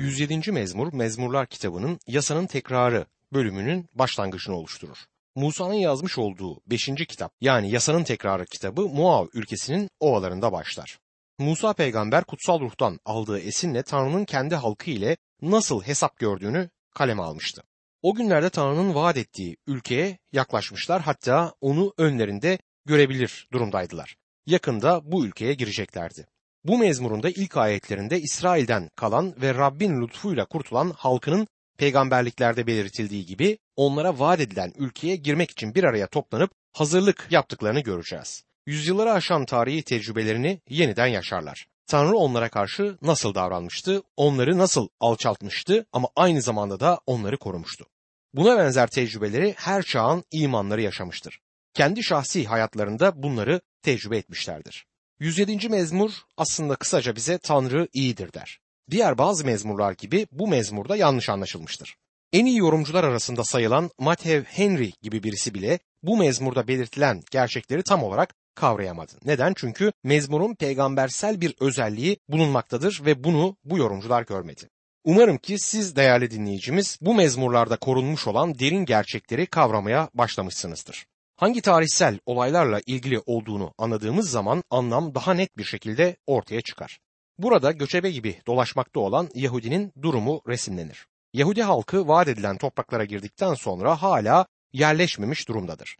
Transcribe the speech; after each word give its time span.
107. 0.00 0.52
mezmur 0.52 0.92
Mezmurlar 0.92 1.46
kitabının 1.46 1.98
yasanın 2.06 2.46
tekrarı 2.46 3.06
bölümünün 3.32 3.88
başlangıcını 3.94 4.56
oluşturur. 4.56 4.98
Musa'nın 5.34 5.74
yazmış 5.74 6.18
olduğu 6.18 6.60
5. 6.66 6.86
kitap 7.08 7.32
yani 7.40 7.70
yasanın 7.70 8.04
tekrarı 8.04 8.46
kitabı 8.46 8.80
Muav 8.80 9.26
ülkesinin 9.34 9.90
ovalarında 10.00 10.52
başlar. 10.52 10.98
Musa 11.38 11.72
peygamber 11.72 12.24
kutsal 12.24 12.60
ruhtan 12.60 12.98
aldığı 13.04 13.38
esinle 13.38 13.82
Tanrı'nın 13.82 14.24
kendi 14.24 14.54
halkı 14.54 14.90
ile 14.90 15.16
nasıl 15.42 15.82
hesap 15.82 16.18
gördüğünü 16.18 16.70
kaleme 16.94 17.22
almıştı. 17.22 17.62
O 18.02 18.14
günlerde 18.14 18.50
Tanrı'nın 18.50 18.94
vaat 18.94 19.16
ettiği 19.16 19.56
ülkeye 19.66 20.18
yaklaşmışlar 20.32 21.02
hatta 21.02 21.54
onu 21.60 21.92
önlerinde 21.98 22.58
görebilir 22.84 23.48
durumdaydılar. 23.52 24.16
Yakında 24.46 25.12
bu 25.12 25.26
ülkeye 25.26 25.54
gireceklerdi. 25.54 26.26
Bu 26.64 26.78
mezmurunda 26.78 27.30
ilk 27.30 27.56
ayetlerinde 27.56 28.20
İsrail'den 28.20 28.90
kalan 28.96 29.34
ve 29.42 29.54
Rabbin 29.54 30.02
lütfuyla 30.02 30.44
kurtulan 30.44 30.90
halkının 30.96 31.48
peygamberliklerde 31.78 32.66
belirtildiği 32.66 33.26
gibi 33.26 33.58
onlara 33.76 34.18
vaat 34.18 34.40
edilen 34.40 34.72
ülkeye 34.78 35.16
girmek 35.16 35.50
için 35.50 35.74
bir 35.74 35.84
araya 35.84 36.06
toplanıp 36.06 36.50
hazırlık 36.72 37.26
yaptıklarını 37.30 37.80
göreceğiz. 37.80 38.44
Yüzyılları 38.66 39.12
aşan 39.12 39.46
tarihi 39.46 39.82
tecrübelerini 39.82 40.60
yeniden 40.68 41.06
yaşarlar. 41.06 41.66
Tanrı 41.86 42.16
onlara 42.16 42.48
karşı 42.48 42.98
nasıl 43.02 43.34
davranmıştı, 43.34 44.02
onları 44.16 44.58
nasıl 44.58 44.88
alçaltmıştı 45.00 45.86
ama 45.92 46.08
aynı 46.16 46.42
zamanda 46.42 46.80
da 46.80 47.00
onları 47.06 47.36
korumuştu. 47.36 47.86
Buna 48.34 48.58
benzer 48.58 48.86
tecrübeleri 48.86 49.54
her 49.56 49.82
çağın 49.82 50.24
imanları 50.30 50.82
yaşamıştır. 50.82 51.40
Kendi 51.74 52.02
şahsi 52.02 52.44
hayatlarında 52.44 53.22
bunları 53.22 53.60
tecrübe 53.82 54.16
etmişlerdir. 54.16 54.89
107. 55.20 55.68
mezmur 55.68 56.10
aslında 56.36 56.76
kısaca 56.76 57.16
bize 57.16 57.38
Tanrı 57.38 57.88
iyidir 57.92 58.32
der. 58.32 58.58
Diğer 58.90 59.18
bazı 59.18 59.44
mezmurlar 59.44 59.92
gibi 59.92 60.26
bu 60.32 60.48
mezmurda 60.48 60.96
yanlış 60.96 61.28
anlaşılmıştır. 61.28 61.96
En 62.32 62.46
iyi 62.46 62.58
yorumcular 62.58 63.04
arasında 63.04 63.44
sayılan 63.44 63.90
Matthew 63.98 64.44
Henry 64.44 64.92
gibi 65.02 65.22
birisi 65.22 65.54
bile 65.54 65.78
bu 66.02 66.16
mezmurda 66.16 66.68
belirtilen 66.68 67.22
gerçekleri 67.30 67.82
tam 67.82 68.02
olarak 68.02 68.34
kavrayamadı. 68.54 69.12
Neden? 69.24 69.52
Çünkü 69.56 69.92
mezmurun 70.04 70.54
peygambersel 70.54 71.40
bir 71.40 71.54
özelliği 71.60 72.18
bulunmaktadır 72.28 73.00
ve 73.04 73.24
bunu 73.24 73.56
bu 73.64 73.78
yorumcular 73.78 74.22
görmedi. 74.22 74.68
Umarım 75.04 75.38
ki 75.38 75.58
siz 75.58 75.96
değerli 75.96 76.30
dinleyicimiz 76.30 76.98
bu 77.00 77.14
mezmurlarda 77.14 77.76
korunmuş 77.76 78.26
olan 78.26 78.58
derin 78.58 78.84
gerçekleri 78.84 79.46
kavramaya 79.46 80.08
başlamışsınızdır. 80.14 81.06
Hangi 81.40 81.60
tarihsel 81.60 82.18
olaylarla 82.26 82.80
ilgili 82.86 83.20
olduğunu 83.26 83.74
anladığımız 83.78 84.30
zaman 84.30 84.62
anlam 84.70 85.14
daha 85.14 85.34
net 85.34 85.58
bir 85.58 85.64
şekilde 85.64 86.16
ortaya 86.26 86.60
çıkar. 86.60 86.98
Burada 87.38 87.72
göçebe 87.72 88.10
gibi 88.10 88.40
dolaşmakta 88.46 89.00
olan 89.00 89.28
Yahudinin 89.34 89.92
durumu 90.02 90.42
resimlenir. 90.48 91.06
Yahudi 91.32 91.62
halkı 91.62 92.08
vaat 92.08 92.28
edilen 92.28 92.58
topraklara 92.58 93.04
girdikten 93.04 93.54
sonra 93.54 94.02
hala 94.02 94.46
yerleşmemiş 94.72 95.48
durumdadır. 95.48 95.96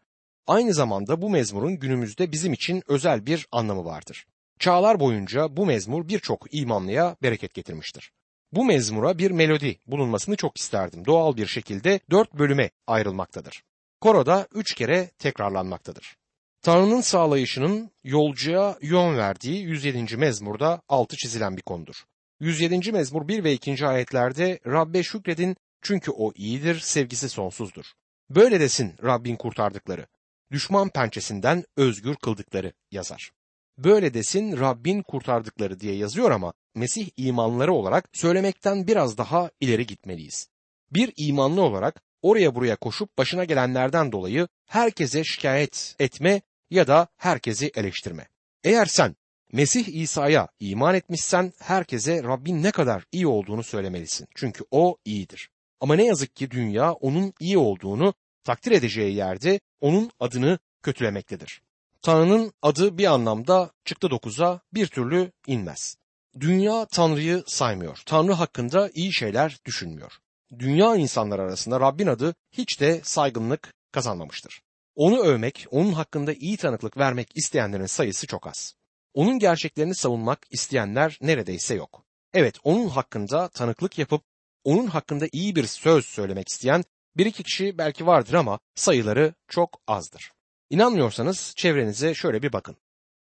Aynı 0.46 0.74
zamanda 0.74 1.22
bu 1.22 1.30
mezmurun 1.30 1.78
günümüzde 1.78 2.32
bizim 2.32 2.52
için 2.52 2.82
özel 2.88 3.26
bir 3.26 3.46
anlamı 3.52 3.84
vardır. 3.84 4.26
Çağlar 4.58 5.00
boyunca 5.00 5.56
bu 5.56 5.66
mezmur 5.66 6.08
birçok 6.08 6.54
imanlıya 6.54 7.16
bereket 7.22 7.54
getirmiştir. 7.54 8.12
Bu 8.52 8.64
mezmura 8.64 9.18
bir 9.18 9.30
melodi 9.30 9.78
bulunmasını 9.86 10.36
çok 10.36 10.58
isterdim. 10.58 11.04
Doğal 11.04 11.36
bir 11.36 11.46
şekilde 11.46 12.00
dört 12.10 12.34
bölüme 12.34 12.70
ayrılmaktadır. 12.86 13.62
Koroda 14.00 14.48
üç 14.54 14.74
kere 14.74 15.10
tekrarlanmaktadır. 15.18 16.16
Tanrı'nın 16.62 17.00
sağlayışının 17.00 17.90
yolcuya 18.04 18.78
yön 18.82 19.16
verdiği 19.16 19.62
107. 19.62 20.16
mezmurda 20.16 20.82
altı 20.88 21.16
çizilen 21.16 21.56
bir 21.56 21.62
konudur. 21.62 22.04
107. 22.40 22.92
mezmur 22.92 23.28
1 23.28 23.44
ve 23.44 23.52
2. 23.52 23.86
ayetlerde 23.86 24.60
Rabbe 24.66 25.02
şükredin 25.02 25.56
çünkü 25.82 26.10
o 26.10 26.32
iyidir, 26.34 26.80
sevgisi 26.80 27.28
sonsuzdur. 27.28 27.84
Böyle 28.30 28.60
desin 28.60 28.94
Rabbin 29.02 29.36
kurtardıkları, 29.36 30.06
düşman 30.52 30.88
pençesinden 30.88 31.64
özgür 31.76 32.14
kıldıkları 32.14 32.72
yazar. 32.90 33.30
Böyle 33.78 34.14
desin 34.14 34.60
Rabbin 34.60 35.02
kurtardıkları 35.02 35.80
diye 35.80 35.94
yazıyor 35.94 36.30
ama 36.30 36.52
Mesih 36.74 37.10
imanları 37.16 37.72
olarak 37.72 38.08
söylemekten 38.12 38.86
biraz 38.86 39.18
daha 39.18 39.50
ileri 39.60 39.86
gitmeliyiz. 39.86 40.48
Bir 40.90 41.12
imanlı 41.16 41.62
olarak 41.62 42.02
oraya 42.22 42.54
buraya 42.54 42.76
koşup 42.76 43.18
başına 43.18 43.44
gelenlerden 43.44 44.12
dolayı 44.12 44.48
herkese 44.66 45.24
şikayet 45.24 45.96
etme 45.98 46.40
ya 46.70 46.86
da 46.86 47.08
herkesi 47.16 47.70
eleştirme. 47.74 48.28
Eğer 48.64 48.86
sen 48.86 49.16
Mesih 49.52 49.88
İsa'ya 49.88 50.48
iman 50.60 50.94
etmişsen 50.94 51.52
herkese 51.58 52.22
Rabbin 52.22 52.62
ne 52.62 52.70
kadar 52.70 53.04
iyi 53.12 53.26
olduğunu 53.26 53.62
söylemelisin. 53.62 54.28
Çünkü 54.34 54.64
o 54.70 54.96
iyidir. 55.04 55.50
Ama 55.80 55.94
ne 55.94 56.04
yazık 56.04 56.36
ki 56.36 56.50
dünya 56.50 56.92
onun 56.92 57.32
iyi 57.40 57.58
olduğunu 57.58 58.14
takdir 58.44 58.72
edeceği 58.72 59.14
yerde 59.14 59.60
onun 59.80 60.10
adını 60.20 60.58
kötülemektedir. 60.82 61.62
Tanrı'nın 62.02 62.52
adı 62.62 62.98
bir 62.98 63.04
anlamda 63.04 63.70
çıktı 63.84 64.10
dokuza 64.10 64.60
bir 64.74 64.86
türlü 64.86 65.32
inmez. 65.46 65.96
Dünya 66.40 66.86
Tanrı'yı 66.86 67.42
saymıyor. 67.46 68.02
Tanrı 68.06 68.32
hakkında 68.32 68.90
iyi 68.94 69.12
şeyler 69.12 69.58
düşünmüyor. 69.64 70.12
Dünya 70.58 70.96
insanlar 70.96 71.38
arasında 71.38 71.80
Rabbin 71.80 72.06
adı 72.06 72.34
hiç 72.52 72.80
de 72.80 73.00
saygınlık 73.04 73.74
kazanmamıştır. 73.92 74.62
Onu 74.94 75.20
övmek, 75.20 75.66
onun 75.70 75.92
hakkında 75.92 76.32
iyi 76.32 76.56
tanıklık 76.56 76.96
vermek 76.96 77.36
isteyenlerin 77.36 77.86
sayısı 77.86 78.26
çok 78.26 78.46
az. 78.46 78.74
Onun 79.14 79.38
gerçeklerini 79.38 79.94
savunmak 79.94 80.46
isteyenler 80.50 81.18
neredeyse 81.20 81.74
yok. 81.74 82.04
Evet, 82.34 82.56
onun 82.64 82.88
hakkında 82.88 83.48
tanıklık 83.48 83.98
yapıp 83.98 84.22
onun 84.64 84.86
hakkında 84.86 85.26
iyi 85.32 85.56
bir 85.56 85.66
söz 85.66 86.06
söylemek 86.06 86.48
isteyen 86.48 86.84
bir 87.16 87.26
iki 87.26 87.42
kişi 87.42 87.78
belki 87.78 88.06
vardır 88.06 88.34
ama 88.34 88.58
sayıları 88.74 89.34
çok 89.48 89.80
azdır. 89.86 90.32
İnanmıyorsanız 90.70 91.54
çevrenize 91.56 92.14
şöyle 92.14 92.42
bir 92.42 92.52
bakın. 92.52 92.76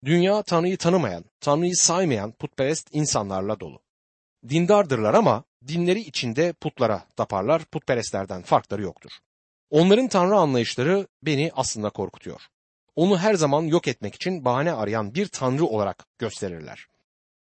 Dünya 0.04 0.42
Tanrı'yı 0.42 0.76
tanımayan, 0.76 1.24
Tanrı'yı 1.40 1.76
saymayan 1.76 2.32
putperest 2.32 2.88
insanlarla 2.92 3.60
dolu. 3.60 3.80
Dindardırlar 4.48 5.14
ama 5.14 5.44
dinleri 5.68 6.00
içinde 6.00 6.52
putlara 6.52 7.04
taparlar, 7.16 7.64
putperestlerden 7.64 8.42
farkları 8.42 8.82
yoktur. 8.82 9.10
Onların 9.70 10.08
Tanrı 10.08 10.36
anlayışları 10.36 11.06
beni 11.22 11.50
aslında 11.54 11.90
korkutuyor. 11.90 12.40
Onu 12.96 13.18
her 13.18 13.34
zaman 13.34 13.62
yok 13.62 13.88
etmek 13.88 14.14
için 14.14 14.44
bahane 14.44 14.72
arayan 14.72 15.14
bir 15.14 15.26
Tanrı 15.26 15.64
olarak 15.64 16.06
gösterirler. 16.18 16.86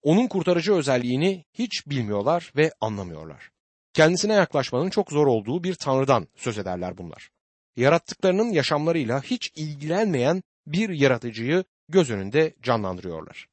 Onun 0.03 0.27
kurtarıcı 0.27 0.75
özelliğini 0.75 1.45
hiç 1.53 1.87
bilmiyorlar 1.87 2.53
ve 2.57 2.73
anlamıyorlar. 2.81 3.51
Kendisine 3.93 4.33
yaklaşmanın 4.33 4.91
çok 4.91 5.11
zor 5.13 5.27
olduğu 5.27 5.65
bir 5.65 5.75
Tanrı'dan 5.75 6.29
söz 6.37 6.59
ederler 6.59 6.99
bunlar. 6.99 7.31
Yarattıklarının 7.77 8.53
yaşamlarıyla 8.53 9.23
hiç 9.23 9.53
ilgilenmeyen 9.55 10.43
bir 10.67 10.89
yaratıcıyı 10.89 11.65
göz 11.89 12.11
önünde 12.11 12.55
canlandırıyorlar. 12.63 13.49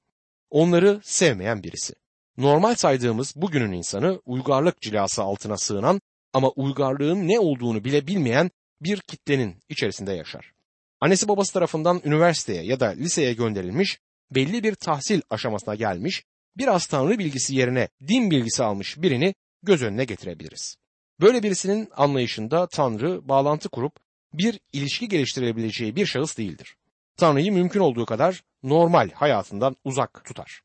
Onları 0.50 1.02
sevmeyen 1.04 1.64
birisi. 1.64 1.94
Normal 2.42 2.76
saydığımız 2.76 3.34
bugünün 3.36 3.72
insanı 3.72 4.22
uygarlık 4.26 4.82
cilası 4.82 5.24
altına 5.24 5.58
sığınan 5.58 6.02
ama 6.34 6.50
uygarlığın 6.50 7.28
ne 7.28 7.40
olduğunu 7.40 7.84
bile 7.84 8.08
bilmeyen 8.08 8.52
bir 8.82 9.02
kitlenin 9.02 9.56
içerisinde 9.70 10.14
yaşar. 10.14 10.54
Annesi 11.02 11.28
babası 11.28 11.54
tarafından 11.54 12.02
üniversiteye 12.06 12.64
ya 12.64 12.80
da 12.80 12.86
liseye 12.86 13.34
gönderilmiş, 13.34 14.00
belli 14.32 14.64
bir 14.64 14.76
tahsil 14.76 15.22
aşamasına 15.30 15.76
gelmiş, 15.76 16.24
biraz 16.58 16.86
tanrı 16.86 17.20
bilgisi 17.20 17.56
yerine 17.56 17.90
din 18.08 18.32
bilgisi 18.32 18.64
almış 18.64 19.02
birini 19.02 19.36
göz 19.64 19.84
önüne 19.84 20.06
getirebiliriz. 20.06 20.76
Böyle 21.20 21.44
birisinin 21.44 21.90
anlayışında 21.96 22.68
tanrı 22.68 23.28
bağlantı 23.30 23.70
kurup 23.70 23.94
bir 24.34 24.60
ilişki 24.74 25.08
geliştirebileceği 25.08 25.96
bir 25.96 26.06
şahıs 26.06 26.38
değildir. 26.38 26.76
Tanrı'yı 27.18 27.54
mümkün 27.54 27.80
olduğu 27.80 28.06
kadar 28.06 28.44
normal 28.64 29.10
hayatından 29.10 29.76
uzak 29.84 30.26
tutar. 30.26 30.62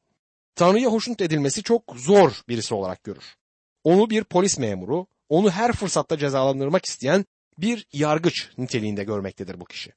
Tanrı'ya 0.57 0.89
hoşnut 0.89 1.21
edilmesi 1.21 1.63
çok 1.63 1.83
zor 1.97 2.33
birisi 2.49 2.75
olarak 2.75 3.05
görür. 3.05 3.37
Onu 3.85 4.11
bir 4.11 4.25
polis 4.25 4.59
memuru, 4.59 5.07
onu 5.29 5.51
her 5.51 5.73
fırsatta 5.73 6.19
cezalandırmak 6.19 6.85
isteyen 6.85 7.25
bir 7.59 7.87
yargıç 7.93 8.51
niteliğinde 8.59 9.05
görmektedir 9.05 9.61
bu 9.61 9.65
kişi. 9.65 9.93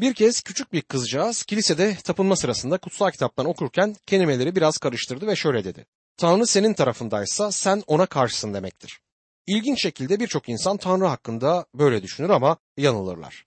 Bir 0.00 0.14
kez 0.14 0.40
küçük 0.40 0.72
bir 0.72 0.82
kızcağız 0.82 1.42
kilisede 1.42 1.96
tapınma 2.04 2.36
sırasında 2.36 2.78
kutsal 2.78 3.10
kitaptan 3.10 3.46
okurken 3.46 3.96
kelimeleri 4.06 4.56
biraz 4.56 4.78
karıştırdı 4.78 5.26
ve 5.26 5.36
şöyle 5.36 5.64
dedi. 5.64 5.86
Tanrı 6.16 6.46
senin 6.46 6.74
tarafındaysa 6.74 7.52
sen 7.52 7.82
ona 7.86 8.06
karşısın 8.06 8.54
demektir. 8.54 9.00
İlginç 9.46 9.82
şekilde 9.82 10.20
birçok 10.20 10.48
insan 10.48 10.76
Tanrı 10.76 11.06
hakkında 11.06 11.66
böyle 11.74 12.02
düşünür 12.02 12.30
ama 12.30 12.56
yanılırlar. 12.76 13.46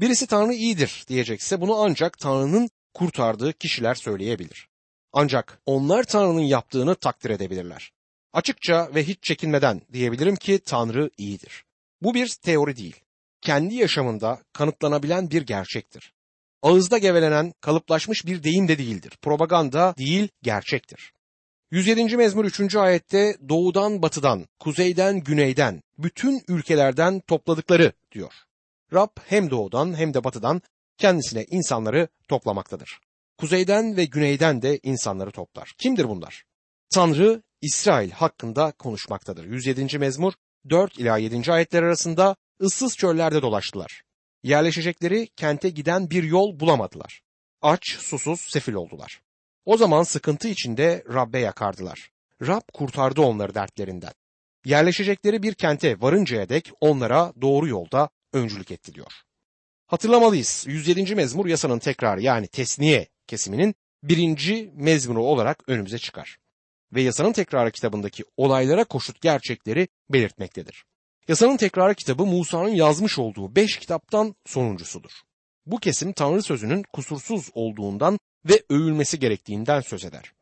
Birisi 0.00 0.26
Tanrı 0.26 0.54
iyidir 0.54 1.04
diyecekse 1.08 1.60
bunu 1.60 1.74
ancak 1.76 2.18
Tanrı'nın 2.18 2.70
kurtardığı 2.94 3.52
kişiler 3.52 3.94
söyleyebilir. 3.94 4.71
Ancak 5.12 5.58
onlar 5.66 6.04
Tanrı'nın 6.04 6.40
yaptığını 6.40 6.94
takdir 6.94 7.30
edebilirler. 7.30 7.92
Açıkça 8.32 8.90
ve 8.94 9.04
hiç 9.04 9.22
çekinmeden 9.22 9.82
diyebilirim 9.92 10.36
ki 10.36 10.58
Tanrı 10.58 11.10
iyidir. 11.18 11.64
Bu 12.02 12.14
bir 12.14 12.36
teori 12.42 12.76
değil. 12.76 12.96
Kendi 13.40 13.74
yaşamında 13.74 14.38
kanıtlanabilen 14.52 15.30
bir 15.30 15.42
gerçektir. 15.42 16.12
Ağızda 16.62 16.98
gevelenen 16.98 17.52
kalıplaşmış 17.60 18.26
bir 18.26 18.42
deyim 18.42 18.68
de 18.68 18.78
değildir. 18.78 19.18
Propaganda 19.22 19.94
değil, 19.98 20.28
gerçektir. 20.42 21.12
107. 21.70 22.16
mezmur 22.16 22.44
3. 22.44 22.76
ayette 22.76 23.36
doğudan 23.48 24.02
batıdan, 24.02 24.46
kuzeyden 24.58 25.20
güneyden, 25.20 25.82
bütün 25.98 26.42
ülkelerden 26.48 27.20
topladıkları 27.20 27.92
diyor. 28.12 28.32
Rab 28.92 29.10
hem 29.26 29.50
doğudan 29.50 29.98
hem 29.98 30.14
de 30.14 30.24
batıdan 30.24 30.62
kendisine 30.98 31.44
insanları 31.44 32.08
toplamaktadır. 32.28 32.98
Kuzeyden 33.42 33.96
ve 33.96 34.04
güneyden 34.04 34.62
de 34.62 34.80
insanları 34.82 35.30
toplar. 35.30 35.74
Kimdir 35.78 36.08
bunlar? 36.08 36.44
Tanrı 36.94 37.42
İsrail 37.60 38.10
hakkında 38.10 38.72
konuşmaktadır. 38.72 39.44
107. 39.44 39.98
mezmur 39.98 40.32
4 40.70 40.98
ila 40.98 41.18
7. 41.18 41.52
ayetler 41.52 41.82
arasında 41.82 42.36
ıssız 42.60 42.96
çöllerde 42.96 43.42
dolaştılar. 43.42 44.02
Yerleşecekleri 44.42 45.28
kente 45.36 45.68
giden 45.68 46.10
bir 46.10 46.22
yol 46.22 46.60
bulamadılar. 46.60 47.22
Aç, 47.62 47.96
susuz, 47.98 48.40
sefil 48.40 48.72
oldular. 48.72 49.20
O 49.64 49.76
zaman 49.76 50.02
sıkıntı 50.02 50.48
içinde 50.48 51.04
Rab'be 51.14 51.38
yakardılar. 51.38 52.10
Rab 52.46 52.72
kurtardı 52.72 53.20
onları 53.20 53.54
dertlerinden. 53.54 54.12
Yerleşecekleri 54.64 55.42
bir 55.42 55.54
kente 55.54 56.00
varıncaya 56.00 56.48
dek 56.48 56.70
onlara 56.80 57.32
doğru 57.40 57.68
yolda 57.68 58.08
öncülük 58.32 58.70
etti 58.70 58.94
diyor. 58.94 59.12
Hatırlamalıyız 59.86 60.64
107. 60.68 61.14
mezmur 61.14 61.46
yasanın 61.46 61.78
tekrarı 61.78 62.22
yani 62.22 62.48
tesniye 62.48 63.08
kesiminin 63.32 63.74
birinci 64.02 64.72
mezmuru 64.74 65.24
olarak 65.24 65.62
önümüze 65.66 65.98
çıkar. 65.98 66.38
Ve 66.92 67.02
yasanın 67.02 67.32
tekrarı 67.32 67.70
kitabındaki 67.70 68.24
olaylara 68.36 68.84
koşut 68.84 69.20
gerçekleri 69.20 69.88
belirtmektedir. 70.10 70.84
Yasanın 71.28 71.56
tekrarı 71.56 71.94
kitabı 71.94 72.26
Musa'nın 72.26 72.68
yazmış 72.68 73.18
olduğu 73.18 73.56
beş 73.56 73.78
kitaptan 73.78 74.34
sonuncusudur. 74.46 75.10
Bu 75.66 75.78
kesim 75.78 76.12
Tanrı 76.12 76.42
sözünün 76.42 76.82
kusursuz 76.92 77.50
olduğundan 77.54 78.18
ve 78.44 78.62
övülmesi 78.70 79.18
gerektiğinden 79.18 79.80
söz 79.80 80.04
eder. 80.04 80.32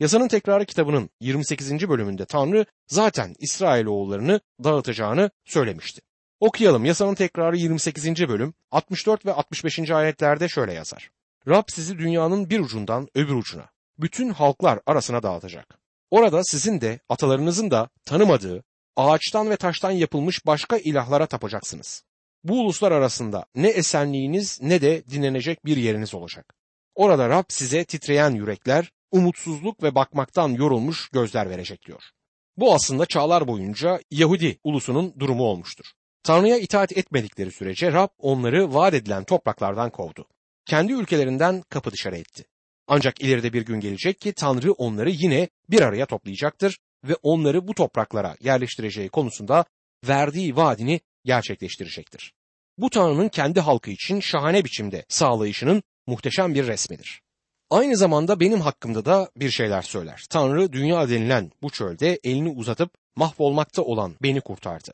Yasanın 0.00 0.28
tekrarı 0.28 0.64
kitabının 0.64 1.10
28. 1.20 1.88
bölümünde 1.88 2.24
Tanrı 2.24 2.66
zaten 2.86 3.34
İsrailoğullarını 3.38 4.40
dağıtacağını 4.64 5.30
söylemişti. 5.44 6.00
Okuyalım 6.40 6.84
yasanın 6.84 7.14
tekrarı 7.14 7.56
28. 7.56 8.28
bölüm 8.28 8.54
64 8.70 9.26
ve 9.26 9.32
65. 9.32 9.90
ayetlerde 9.90 10.48
şöyle 10.48 10.72
yazar. 10.72 11.10
Rab 11.48 11.64
sizi 11.68 11.98
dünyanın 11.98 12.50
bir 12.50 12.60
ucundan 12.60 13.08
öbür 13.14 13.34
ucuna, 13.34 13.68
bütün 13.98 14.28
halklar 14.28 14.80
arasına 14.86 15.22
dağıtacak. 15.22 15.78
Orada 16.10 16.44
sizin 16.44 16.80
de 16.80 17.00
atalarınızın 17.08 17.70
da 17.70 17.88
tanımadığı 18.04 18.64
ağaçtan 18.96 19.50
ve 19.50 19.56
taştan 19.56 19.90
yapılmış 19.90 20.46
başka 20.46 20.76
ilahlara 20.76 21.26
tapacaksınız. 21.26 22.02
Bu 22.44 22.60
uluslar 22.60 22.92
arasında 22.92 23.46
ne 23.54 23.68
esenliğiniz 23.68 24.58
ne 24.62 24.82
de 24.82 25.04
dinlenecek 25.10 25.64
bir 25.64 25.76
yeriniz 25.76 26.14
olacak. 26.14 26.54
Orada 26.94 27.28
Rab 27.28 27.44
size 27.48 27.84
titreyen 27.84 28.30
yürekler, 28.30 28.90
umutsuzluk 29.10 29.82
ve 29.82 29.94
bakmaktan 29.94 30.48
yorulmuş 30.48 31.08
gözler 31.08 31.50
verecek 31.50 31.86
diyor. 31.86 32.02
Bu 32.56 32.74
aslında 32.74 33.06
çağlar 33.06 33.48
boyunca 33.48 34.00
Yahudi 34.10 34.58
ulusunun 34.64 35.14
durumu 35.18 35.44
olmuştur. 35.44 35.84
Tanrı'ya 36.22 36.58
itaat 36.58 36.96
etmedikleri 36.96 37.50
sürece 37.52 37.92
Rab 37.92 38.08
onları 38.18 38.74
vaat 38.74 38.94
edilen 38.94 39.24
topraklardan 39.24 39.90
kovdu. 39.90 40.26
Kendi 40.66 40.92
ülkelerinden 40.92 41.62
kapı 41.62 41.90
dışarı 41.90 42.16
etti. 42.16 42.44
Ancak 42.86 43.20
ileride 43.20 43.52
bir 43.52 43.62
gün 43.62 43.80
gelecek 43.80 44.20
ki 44.20 44.32
Tanrı 44.32 44.72
onları 44.72 45.10
yine 45.10 45.48
bir 45.70 45.80
araya 45.80 46.06
toplayacaktır 46.06 46.78
ve 47.04 47.14
onları 47.22 47.68
bu 47.68 47.74
topraklara 47.74 48.36
yerleştireceği 48.40 49.08
konusunda 49.08 49.64
verdiği 50.08 50.56
vaadini 50.56 51.00
gerçekleştirecektir. 51.24 52.32
Bu 52.78 52.90
Tanrı'nın 52.90 53.28
kendi 53.28 53.60
halkı 53.60 53.90
için 53.90 54.20
şahane 54.20 54.64
biçimde 54.64 55.04
sağlayışının 55.08 55.82
muhteşem 56.06 56.54
bir 56.54 56.66
resmidir. 56.66 57.20
Aynı 57.70 57.96
zamanda 57.96 58.40
benim 58.40 58.60
hakkımda 58.60 59.04
da 59.04 59.30
bir 59.36 59.50
şeyler 59.50 59.82
söyler. 59.82 60.24
Tanrı 60.30 60.72
dünya 60.72 61.08
denilen 61.08 61.50
bu 61.62 61.70
çölde 61.70 62.20
elini 62.24 62.48
uzatıp 62.48 62.94
mahvolmakta 63.16 63.82
olan 63.82 64.14
beni 64.22 64.40
kurtardı. 64.40 64.92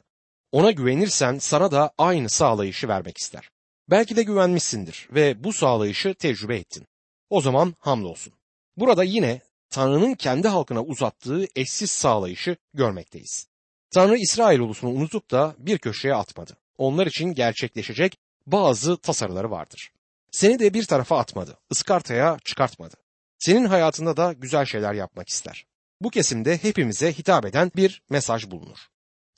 Ona 0.53 0.71
güvenirsen 0.71 1.39
sana 1.39 1.71
da 1.71 1.93
aynı 1.99 2.29
sağlayışı 2.29 2.89
vermek 2.89 3.19
ister. 3.19 3.51
Belki 3.91 4.17
de 4.17 4.23
güvenmişsindir 4.23 5.09
ve 5.11 5.45
bu 5.45 5.53
sağlayışı 5.53 6.15
tecrübe 6.15 6.57
ettin. 6.57 6.87
O 7.31 7.41
zaman 7.41 7.75
hamdolsun. 7.79 8.33
Burada 8.77 9.05
yine 9.05 9.41
Tanrı'nın 9.71 10.15
kendi 10.15 10.49
halkına 10.49 10.83
uzattığı 10.83 11.47
eşsiz 11.57 11.91
sağlayışı 11.91 12.57
görmekteyiz. 12.75 13.49
Tanrı 13.91 14.17
İsrail 14.17 14.61
ulusunu 14.61 14.91
unutup 14.91 15.31
da 15.31 15.55
bir 15.59 15.79
köşeye 15.79 16.15
atmadı. 16.15 16.57
Onlar 16.79 17.07
için 17.07 17.35
gerçekleşecek 17.35 18.19
bazı 18.47 18.97
tasarıları 18.97 19.51
vardır. 19.51 19.93
Seni 20.31 20.59
de 20.59 20.75
bir 20.75 20.85
tarafa 20.85 21.19
atmadı, 21.19 21.59
ıskartaya 21.73 22.39
çıkartmadı. 22.45 22.97
Senin 23.39 23.65
hayatında 23.65 24.17
da 24.17 24.33
güzel 24.33 24.65
şeyler 24.65 24.95
yapmak 24.95 25.29
ister. 25.29 25.67
Bu 26.01 26.11
kesimde 26.11 26.59
hepimize 26.63 27.13
hitap 27.13 27.47
eden 27.47 27.73
bir 27.77 28.03
mesaj 28.11 28.51
bulunur. 28.51 28.79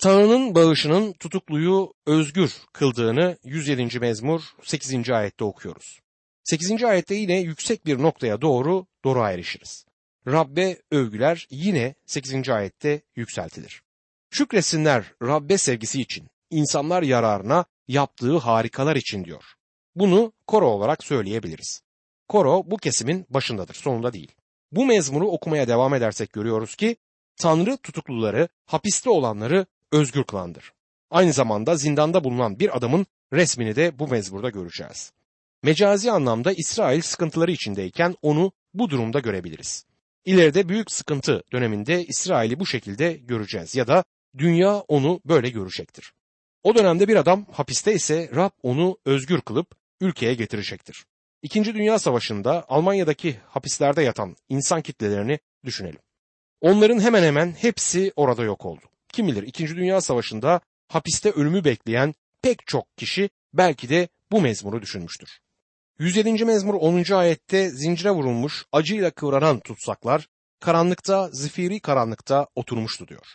Tanrı'nın 0.02 0.54
bağışının 0.54 1.12
tutukluyu 1.12 1.92
özgür 2.06 2.52
kıldığını 2.72 3.36
107. 3.44 3.98
mezmur 4.00 4.42
8. 4.62 5.10
ayette 5.10 5.44
okuyoruz. 5.44 6.00
8. 6.44 6.84
ayette 6.84 7.14
yine 7.14 7.40
yüksek 7.40 7.86
bir 7.86 8.02
noktaya 8.02 8.40
doğru 8.40 8.86
doğru 9.04 9.18
erişiriz. 9.18 9.86
Rabbe 10.26 10.78
övgüler 10.90 11.46
yine 11.50 11.94
8. 12.06 12.48
ayette 12.48 13.02
yükseltilir. 13.16 13.82
Şükretsinler 14.30 15.04
Rabbe 15.22 15.58
sevgisi 15.58 16.00
için, 16.00 16.28
insanlar 16.50 17.02
yararına 17.02 17.64
yaptığı 17.88 18.36
harikalar 18.36 18.96
için 18.96 19.24
diyor. 19.24 19.44
Bunu 19.94 20.32
koro 20.46 20.66
olarak 20.66 21.04
söyleyebiliriz. 21.04 21.82
Koro 22.28 22.62
bu 22.66 22.76
kesimin 22.76 23.26
başındadır, 23.30 23.74
sonunda 23.74 24.12
değil. 24.12 24.32
Bu 24.72 24.86
mezmuru 24.86 25.28
okumaya 25.28 25.68
devam 25.68 25.94
edersek 25.94 26.32
görüyoruz 26.32 26.76
ki 26.76 26.96
Tanrı 27.36 27.76
tutukluları, 27.76 28.48
hapiste 28.66 29.10
olanları 29.10 29.66
özgür 29.92 30.24
kılandır. 30.24 30.72
Aynı 31.10 31.32
zamanda 31.32 31.76
zindanda 31.76 32.24
bulunan 32.24 32.58
bir 32.58 32.76
adamın 32.76 33.06
resmini 33.32 33.76
de 33.76 33.98
bu 33.98 34.08
mezmurda 34.08 34.50
göreceğiz. 34.50 35.12
Mecazi 35.62 36.10
anlamda 36.10 36.52
İsrail 36.52 37.00
sıkıntıları 37.00 37.52
içindeyken 37.52 38.14
onu 38.22 38.52
bu 38.74 38.90
durumda 38.90 39.20
görebiliriz. 39.20 39.84
İleride 40.24 40.68
büyük 40.68 40.90
sıkıntı 40.90 41.42
döneminde 41.52 42.04
İsrail'i 42.04 42.60
bu 42.60 42.66
şekilde 42.66 43.12
göreceğiz 43.12 43.74
ya 43.74 43.86
da 43.86 44.04
dünya 44.38 44.76
onu 44.76 45.20
böyle 45.24 45.50
görecektir. 45.50 46.12
O 46.62 46.74
dönemde 46.74 47.08
bir 47.08 47.16
adam 47.16 47.46
hapiste 47.52 47.94
ise 47.94 48.30
Rab 48.34 48.50
onu 48.62 48.98
özgür 49.04 49.40
kılıp 49.40 49.66
ülkeye 50.00 50.34
getirecektir. 50.34 51.04
İkinci 51.42 51.74
Dünya 51.74 51.98
Savaşı'nda 51.98 52.64
Almanya'daki 52.68 53.36
hapislerde 53.46 54.02
yatan 54.02 54.36
insan 54.48 54.82
kitlelerini 54.82 55.38
düşünelim. 55.64 56.00
Onların 56.60 57.00
hemen 57.00 57.22
hemen 57.22 57.52
hepsi 57.52 58.12
orada 58.16 58.44
yok 58.44 58.66
oldu. 58.66 58.91
Kim 59.12 59.26
bilir 59.26 59.42
2. 59.42 59.68
Dünya 59.68 60.00
Savaşı'nda 60.00 60.60
hapiste 60.88 61.30
ölümü 61.30 61.64
bekleyen 61.64 62.14
pek 62.42 62.66
çok 62.66 62.96
kişi 62.96 63.30
belki 63.52 63.88
de 63.88 64.08
bu 64.30 64.40
mezmuru 64.40 64.82
düşünmüştür. 64.82 65.40
107. 65.98 66.44
mezmur 66.44 66.74
10. 66.74 67.12
ayette 67.12 67.70
zincire 67.70 68.10
vurulmuş 68.10 68.64
acıyla 68.72 69.10
kıvranan 69.10 69.60
tutsaklar 69.60 70.28
karanlıkta, 70.60 71.28
zifiri 71.32 71.80
karanlıkta 71.80 72.46
oturmuştu 72.54 73.08
diyor. 73.08 73.26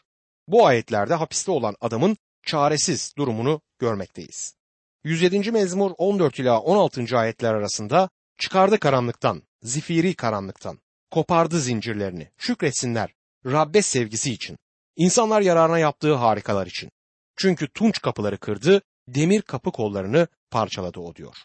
Bu 0.47 0.65
ayetlerde 0.65 1.13
hapiste 1.13 1.51
olan 1.51 1.75
adamın 1.81 2.17
çaresiz 2.45 3.13
durumunu 3.17 3.61
görmekteyiz. 3.79 4.55
107. 5.03 5.51
mezmur 5.51 5.91
14 5.97 6.39
ila 6.39 6.59
16. 6.59 7.17
ayetler 7.17 7.53
arasında 7.53 8.09
çıkardı 8.37 8.79
karanlıktan, 8.79 9.43
zifiri 9.61 10.13
karanlıktan, 10.13 10.79
kopardı 11.11 11.59
zincirlerini, 11.59 12.31
şükretsinler 12.37 13.13
Rabbe 13.45 13.81
sevgisi 13.81 14.31
için, 14.31 14.57
insanlar 14.97 15.41
yararına 15.41 15.79
yaptığı 15.79 16.13
harikalar 16.13 16.67
için. 16.67 16.89
Çünkü 17.35 17.67
tunç 17.67 18.01
kapıları 18.01 18.37
kırdı, 18.37 18.81
demir 19.07 19.41
kapı 19.41 19.71
kollarını 19.71 20.27
parçaladı 20.51 20.99
o 20.99 21.15
diyor. 21.15 21.35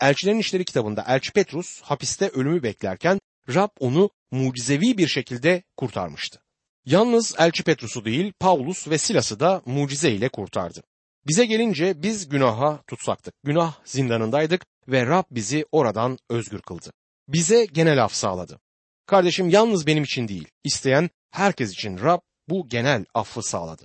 Elçilerin 0.00 0.38
İşleri 0.38 0.64
kitabında 0.64 1.04
Elçi 1.08 1.32
Petrus 1.32 1.82
hapiste 1.82 2.28
ölümü 2.28 2.62
beklerken 2.62 3.20
Rab 3.54 3.70
onu 3.80 4.10
mucizevi 4.30 4.98
bir 4.98 5.08
şekilde 5.08 5.62
kurtarmıştı. 5.76 6.40
Yalnız 6.84 7.34
Elçi 7.38 7.64
Petrus'u 7.64 8.04
değil 8.04 8.32
Paulus 8.40 8.88
ve 8.88 8.98
Silas'ı 8.98 9.40
da 9.40 9.62
mucize 9.66 10.10
ile 10.10 10.28
kurtardı. 10.28 10.82
Bize 11.28 11.46
gelince 11.46 12.02
biz 12.02 12.28
günaha 12.28 12.82
tutsaktık. 12.86 13.34
Günah 13.44 13.74
zindanındaydık 13.84 14.66
ve 14.88 15.06
Rab 15.06 15.24
bizi 15.30 15.66
oradan 15.72 16.18
özgür 16.30 16.60
kıldı. 16.60 16.92
Bize 17.28 17.64
genel 17.64 18.04
af 18.04 18.14
sağladı. 18.14 18.60
Kardeşim 19.06 19.48
yalnız 19.48 19.86
benim 19.86 20.04
için 20.04 20.28
değil, 20.28 20.48
isteyen 20.64 21.10
herkes 21.30 21.72
için 21.72 21.98
Rab 21.98 22.20
bu 22.48 22.68
genel 22.68 23.04
affı 23.14 23.42
sağladı. 23.42 23.82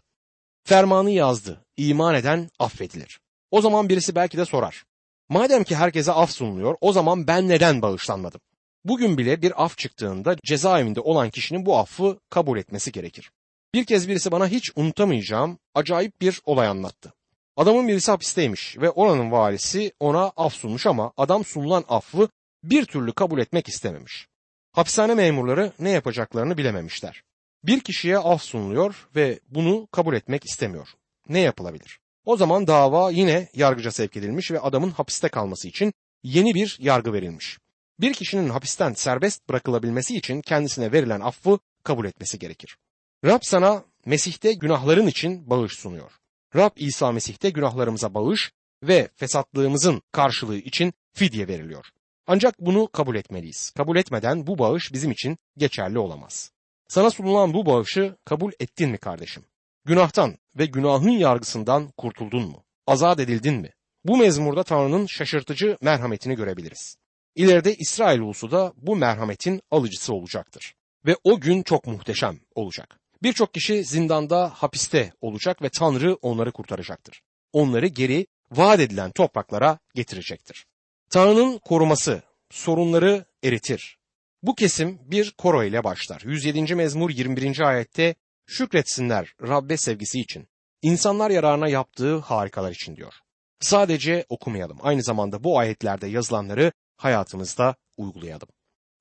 Fermanı 0.64 1.12
yazdı, 1.12 1.66
iman 1.78 2.16
eden 2.16 2.50
affedilir. 2.60 3.20
O 3.52 3.62
zaman 3.62 3.90
birisi 3.90 4.16
belki 4.16 4.38
de 4.38 4.46
sorar. 4.46 4.84
Madem 5.30 5.64
ki 5.64 5.76
herkese 5.76 6.12
af 6.12 6.32
sunuluyor, 6.32 6.76
o 6.82 6.94
zaman 6.94 7.28
ben 7.28 7.50
neden 7.50 7.82
bağışlanmadım? 7.82 8.42
Bugün 8.86 9.18
bile 9.18 9.42
bir 9.42 9.64
af 9.64 9.78
çıktığında 9.78 10.36
cezaevinde 10.46 11.00
olan 11.00 11.30
kişinin 11.30 11.66
bu 11.66 11.78
affı 11.78 12.20
kabul 12.30 12.58
etmesi 12.58 12.92
gerekir. 12.92 13.32
Bir 13.74 13.86
kez 13.86 14.08
birisi 14.08 14.32
bana 14.32 14.48
hiç 14.48 14.72
unutamayacağım 14.76 15.60
acayip 15.76 16.22
bir 16.22 16.42
olay 16.46 16.68
anlattı. 16.68 17.14
Adamın 17.58 17.88
birisi 17.88 18.12
hapisteymiş 18.12 18.78
ve 18.78 18.90
oranın 18.90 19.32
valisi 19.32 19.94
ona 20.00 20.32
af 20.36 20.54
sunmuş 20.54 20.88
ama 20.88 21.14
adam 21.18 21.46
sunulan 21.46 21.86
affı 21.88 22.30
bir 22.64 22.86
türlü 22.86 23.14
kabul 23.14 23.40
etmek 23.40 23.68
istememiş. 23.68 24.28
Hapishane 24.72 25.16
memurları 25.16 25.72
ne 25.80 25.90
yapacaklarını 25.90 26.58
bilememişler. 26.58 27.24
Bir 27.64 27.80
kişiye 27.80 28.18
af 28.18 28.44
sunuluyor 28.44 29.08
ve 29.16 29.40
bunu 29.50 29.88
kabul 29.92 30.14
etmek 30.14 30.46
istemiyor. 30.46 30.88
Ne 31.30 31.40
yapılabilir? 31.40 32.00
O 32.26 32.38
zaman 32.38 32.68
dava 32.68 33.12
yine 33.12 33.50
yargıca 33.54 33.92
sevk 33.92 34.18
edilmiş 34.18 34.52
ve 34.52 34.60
adamın 34.60 34.92
hapiste 34.92 35.30
kalması 35.30 35.68
için 35.68 35.94
yeni 36.24 36.54
bir 36.54 36.78
yargı 36.80 37.14
verilmiş. 37.14 37.58
Bir 38.00 38.14
kişinin 38.14 38.50
hapisten 38.50 38.94
serbest 38.94 39.50
bırakılabilmesi 39.50 40.18
için 40.18 40.42
kendisine 40.42 40.92
verilen 40.92 41.20
affı 41.20 41.60
kabul 41.84 42.06
etmesi 42.06 42.40
gerekir. 42.40 42.78
Rab 43.26 43.40
sana 43.42 43.84
Mesih'te 44.06 44.54
günahların 44.54 45.08
için 45.08 45.50
bağış 45.50 45.74
sunuyor. 45.74 46.12
Rab 46.56 46.72
İsa 46.76 47.12
Mesih'te 47.12 47.50
günahlarımıza 47.50 48.14
bağış 48.14 48.52
ve 48.84 49.10
fesatlığımızın 49.16 50.02
karşılığı 50.12 50.58
için 50.58 50.94
fidye 51.14 51.48
veriliyor. 51.48 51.86
Ancak 52.28 52.60
bunu 52.60 52.88
kabul 52.88 53.16
etmeliyiz. 53.16 53.70
Kabul 53.70 53.98
etmeden 53.98 54.48
bu 54.48 54.58
bağış 54.60 54.94
bizim 54.94 55.12
için 55.12 55.38
geçerli 55.58 56.00
olamaz. 56.00 56.52
Sana 56.94 57.12
sunulan 57.12 57.54
bu 57.54 57.66
bağışı 57.66 58.16
kabul 58.26 58.52
ettin 58.60 58.90
mi 58.90 58.98
kardeşim? 58.98 59.46
Günahtan 59.86 60.38
ve 60.58 60.66
günahın 60.66 61.10
yargısından 61.10 61.94
kurtuldun 61.98 62.44
mu? 62.44 62.64
Azat 62.88 63.20
edildin 63.20 63.56
mi? 63.56 63.70
Bu 64.06 64.18
mezmurda 64.18 64.64
Tanrı'nın 64.64 65.06
şaşırtıcı 65.06 65.78
merhametini 65.82 66.36
görebiliriz. 66.36 66.96
İleride 67.36 67.76
İsrail 67.76 68.20
ulusu 68.20 68.52
da 68.52 68.74
bu 68.78 68.96
merhametin 68.96 69.62
alıcısı 69.72 70.14
olacaktır. 70.14 70.74
Ve 71.06 71.16
o 71.24 71.40
gün 71.40 71.64
çok 71.64 71.88
muhteşem 71.88 72.40
olacak. 72.56 73.00
Birçok 73.24 73.54
kişi 73.54 73.84
zindanda, 73.84 74.50
hapiste 74.50 75.14
olacak 75.22 75.62
ve 75.62 75.70
Tanrı 75.70 76.16
onları 76.22 76.52
kurtaracaktır. 76.52 77.22
Onları 77.54 77.88
geri 77.88 78.28
vaat 78.52 78.80
edilen 78.80 79.12
topraklara 79.12 79.80
getirecektir. 79.96 80.66
Tanrı'nın 81.10 81.58
koruması 81.58 82.22
sorunları 82.50 83.26
eritir. 83.44 83.98
Bu 84.44 84.56
kesim 84.56 85.00
bir 85.06 85.32
koro 85.32 85.64
ile 85.64 85.84
başlar. 85.84 86.22
107. 86.26 86.76
mezmur 86.76 87.10
21. 87.10 87.60
ayette 87.60 88.16
şükretsinler 88.46 89.34
Rabbe 89.42 89.78
sevgisi 89.78 90.20
için. 90.20 90.48
İnsanlar 90.82 91.30
yararına 91.30 91.68
yaptığı 91.68 92.18
harikalar 92.18 92.72
için 92.72 92.96
diyor. 92.96 93.14
Sadece 93.60 94.26
okumayalım. 94.30 94.78
Aynı 94.82 95.04
zamanda 95.04 95.44
bu 95.44 95.60
ayetlerde 95.60 96.08
yazılanları 96.08 96.72
hayatımızda 96.98 97.76
uygulayalım. 97.98 98.48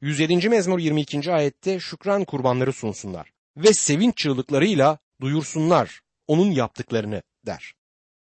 107. 0.01 0.49
mezmur 0.49 0.79
22. 0.79 1.33
ayette 1.33 1.81
şükran 1.81 2.25
kurbanları 2.25 2.73
sunsunlar 2.73 3.33
ve 3.57 3.73
sevinç 3.73 4.17
çığlıklarıyla 4.17 4.99
duyursunlar 5.21 6.01
onun 6.27 6.51
yaptıklarını 6.51 7.23
der. 7.47 7.75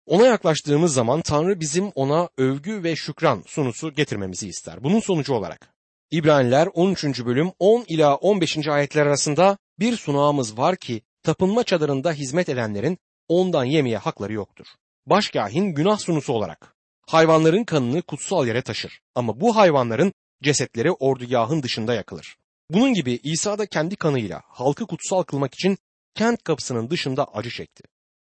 Ona 0.05 0.25
yaklaştığımız 0.25 0.93
zaman 0.93 1.21
Tanrı 1.21 1.59
bizim 1.59 1.91
ona 1.95 2.29
övgü 2.37 2.83
ve 2.83 2.95
şükran 2.95 3.43
sunusu 3.47 3.93
getirmemizi 3.93 4.47
ister. 4.47 4.83
Bunun 4.83 4.99
sonucu 4.99 5.33
olarak 5.33 5.78
İbraniler 6.11 6.67
13. 6.73 7.25
bölüm 7.25 7.51
10 7.59 7.85
ila 7.87 8.15
15. 8.15 8.67
ayetler 8.67 9.05
arasında 9.05 9.57
bir 9.79 9.97
sunağımız 9.97 10.57
var 10.57 10.75
ki 10.75 11.01
tapınma 11.23 11.63
çadırında 11.63 12.13
hizmet 12.13 12.49
edenlerin 12.49 12.97
ondan 13.27 13.63
yemeye 13.63 13.97
hakları 13.97 14.33
yoktur. 14.33 14.65
Başkahin 15.05 15.65
günah 15.65 15.97
sunusu 15.97 16.33
olarak 16.33 16.75
hayvanların 17.07 17.63
kanını 17.63 18.01
kutsal 18.01 18.47
yere 18.47 18.61
taşır 18.61 18.99
ama 19.15 19.41
bu 19.41 19.55
hayvanların 19.55 20.13
cesetleri 20.43 20.91
ordugahın 20.91 21.63
dışında 21.63 21.93
yakılır. 21.93 22.37
Bunun 22.69 22.93
gibi 22.93 23.19
İsa 23.23 23.57
da 23.57 23.65
kendi 23.65 23.95
kanıyla 23.95 24.41
halkı 24.47 24.87
kutsal 24.87 25.23
kılmak 25.23 25.53
için 25.53 25.77
kent 26.15 26.43
kapısının 26.43 26.89
dışında 26.89 27.25
acı 27.25 27.49
çekti. 27.49 27.83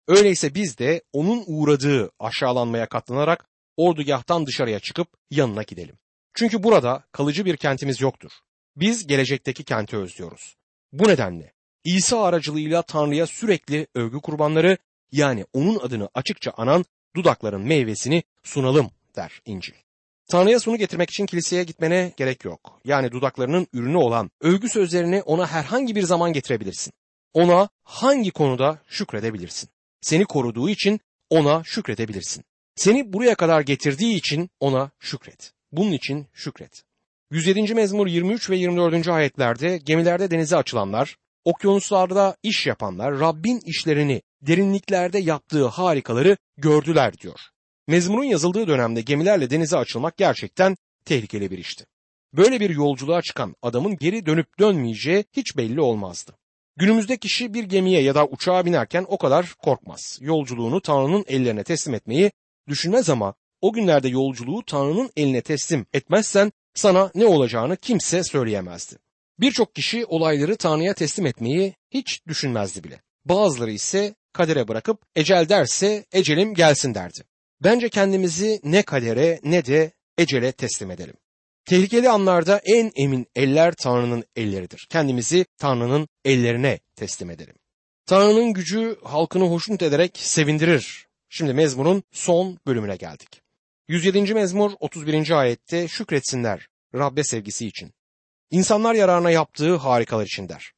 Öyleyse 0.08 0.54
biz 0.54 0.78
de 0.78 1.02
onun 1.12 1.44
uğradığı 1.46 2.10
aşağılanmaya 2.18 2.88
katlanarak 2.88 3.48
ordugahtan 3.76 4.46
dışarıya 4.46 4.80
çıkıp 4.80 5.08
yanına 5.30 5.62
gidelim. 5.62 5.98
Çünkü 6.34 6.62
burada 6.62 7.04
kalıcı 7.12 7.44
bir 7.44 7.56
kentimiz 7.56 8.00
yoktur. 8.00 8.30
Biz 8.76 9.06
gelecekteki 9.06 9.64
kenti 9.64 9.96
özlüyoruz. 9.96 10.56
Bu 10.92 11.08
nedenle 11.08 11.52
İsa 11.84 12.22
aracılığıyla 12.22 12.82
Tanrı'ya 12.82 13.26
sürekli 13.26 13.86
övgü 13.94 14.20
kurbanları 14.20 14.78
yani 15.12 15.46
onun 15.52 15.78
adını 15.78 16.08
açıkça 16.14 16.52
anan 16.56 16.84
dudakların 17.16 17.66
meyvesini 17.66 18.22
sunalım 18.42 18.90
der 19.16 19.40
İncil. 19.44 19.74
Tanrı'ya 20.30 20.60
sunu 20.60 20.76
getirmek 20.76 21.10
için 21.10 21.26
kiliseye 21.26 21.64
gitmene 21.64 22.12
gerek 22.16 22.44
yok. 22.44 22.80
Yani 22.84 23.12
dudaklarının 23.12 23.66
ürünü 23.72 23.96
olan 23.96 24.30
övgü 24.40 24.68
sözlerini 24.68 25.22
ona 25.22 25.46
herhangi 25.46 25.94
bir 25.94 26.02
zaman 26.02 26.32
getirebilirsin. 26.32 26.92
Ona 27.34 27.68
hangi 27.82 28.30
konuda 28.30 28.78
şükredebilirsin. 28.88 29.68
Seni 30.00 30.24
koruduğu 30.24 30.68
için 30.68 31.00
ona 31.30 31.64
şükredebilirsin. 31.64 32.44
Seni 32.76 33.12
buraya 33.12 33.34
kadar 33.34 33.60
getirdiği 33.60 34.14
için 34.14 34.50
ona 34.60 34.90
şükret. 34.98 35.52
Bunun 35.72 35.92
için 35.92 36.26
şükret. 36.32 36.82
107. 37.30 37.74
mezmur 37.74 38.06
23 38.06 38.50
ve 38.50 38.56
24. 38.56 39.08
ayetlerde 39.08 39.78
gemilerde 39.78 40.30
denize 40.30 40.56
açılanlar, 40.56 41.16
okyanuslarda 41.44 42.36
iş 42.42 42.66
yapanlar 42.66 43.20
Rabbin 43.20 43.60
işlerini 43.66 44.22
derinliklerde 44.42 45.18
yaptığı 45.18 45.66
harikaları 45.66 46.36
gördüler 46.56 47.18
diyor. 47.18 47.40
Mezmurun 47.88 48.24
yazıldığı 48.24 48.66
dönemde 48.66 49.00
gemilerle 49.00 49.50
denize 49.50 49.76
açılmak 49.76 50.16
gerçekten 50.16 50.76
tehlikeli 51.04 51.50
bir 51.50 51.58
işti. 51.58 51.86
Böyle 52.32 52.60
bir 52.60 52.70
yolculuğa 52.70 53.22
çıkan 53.22 53.54
adamın 53.62 53.96
geri 53.96 54.26
dönüp 54.26 54.58
dönmeyeceği 54.58 55.24
hiç 55.32 55.56
belli 55.56 55.80
olmazdı. 55.80 56.36
Günümüzde 56.76 57.16
kişi 57.16 57.54
bir 57.54 57.64
gemiye 57.64 58.02
ya 58.02 58.14
da 58.14 58.26
uçağa 58.26 58.64
binerken 58.64 59.06
o 59.08 59.18
kadar 59.18 59.54
korkmaz. 59.58 60.18
Yolculuğunu 60.20 60.80
Tanrı'nın 60.80 61.24
ellerine 61.28 61.64
teslim 61.64 61.94
etmeyi 61.94 62.32
düşünmez 62.68 63.10
ama 63.10 63.34
o 63.60 63.72
günlerde 63.72 64.08
yolculuğu 64.08 64.62
Tanrı'nın 64.66 65.10
eline 65.16 65.40
teslim 65.40 65.86
etmezsen 65.92 66.52
sana 66.74 67.10
ne 67.14 67.26
olacağını 67.26 67.76
kimse 67.76 68.24
söyleyemezdi. 68.24 68.96
Birçok 69.40 69.74
kişi 69.74 70.04
olayları 70.06 70.56
Tanrı'ya 70.56 70.94
teslim 70.94 71.26
etmeyi 71.26 71.74
hiç 71.90 72.26
düşünmezdi 72.26 72.84
bile. 72.84 73.00
Bazıları 73.24 73.70
ise 73.70 74.14
kadere 74.32 74.68
bırakıp 74.68 75.02
ecel 75.16 75.48
derse 75.48 76.04
ecelim 76.12 76.54
gelsin 76.54 76.94
derdi. 76.94 77.24
Bence 77.64 77.88
kendimizi 77.88 78.60
ne 78.64 78.82
kadere 78.82 79.40
ne 79.44 79.66
de 79.66 79.92
ecele 80.18 80.52
teslim 80.52 80.90
edelim. 80.90 81.14
Tehlikeli 81.64 82.08
anlarda 82.08 82.60
en 82.64 82.92
emin 82.96 83.26
eller 83.34 83.72
Tanrı'nın 83.72 84.24
elleridir. 84.36 84.86
Kendimizi 84.90 85.46
Tanrı'nın 85.58 86.08
ellerine 86.24 86.80
teslim 86.96 87.30
edelim. 87.30 87.54
Tanrı'nın 88.06 88.52
gücü 88.52 88.98
halkını 89.04 89.44
hoşnut 89.44 89.82
ederek 89.82 90.18
sevindirir. 90.18 91.06
Şimdi 91.28 91.54
mezmurun 91.54 92.02
son 92.12 92.58
bölümüne 92.66 92.96
geldik. 92.96 93.39
107. 93.90 94.34
mezmur 94.34 94.72
31. 94.80 95.30
ayette 95.30 95.88
şükretsinler 95.88 96.68
Rabbe 96.94 97.24
sevgisi 97.24 97.66
için. 97.66 97.92
İnsanlar 98.50 98.94
yararına 98.94 99.30
yaptığı 99.30 99.76
harikalar 99.76 100.24
için 100.24 100.48
der. 100.48 100.72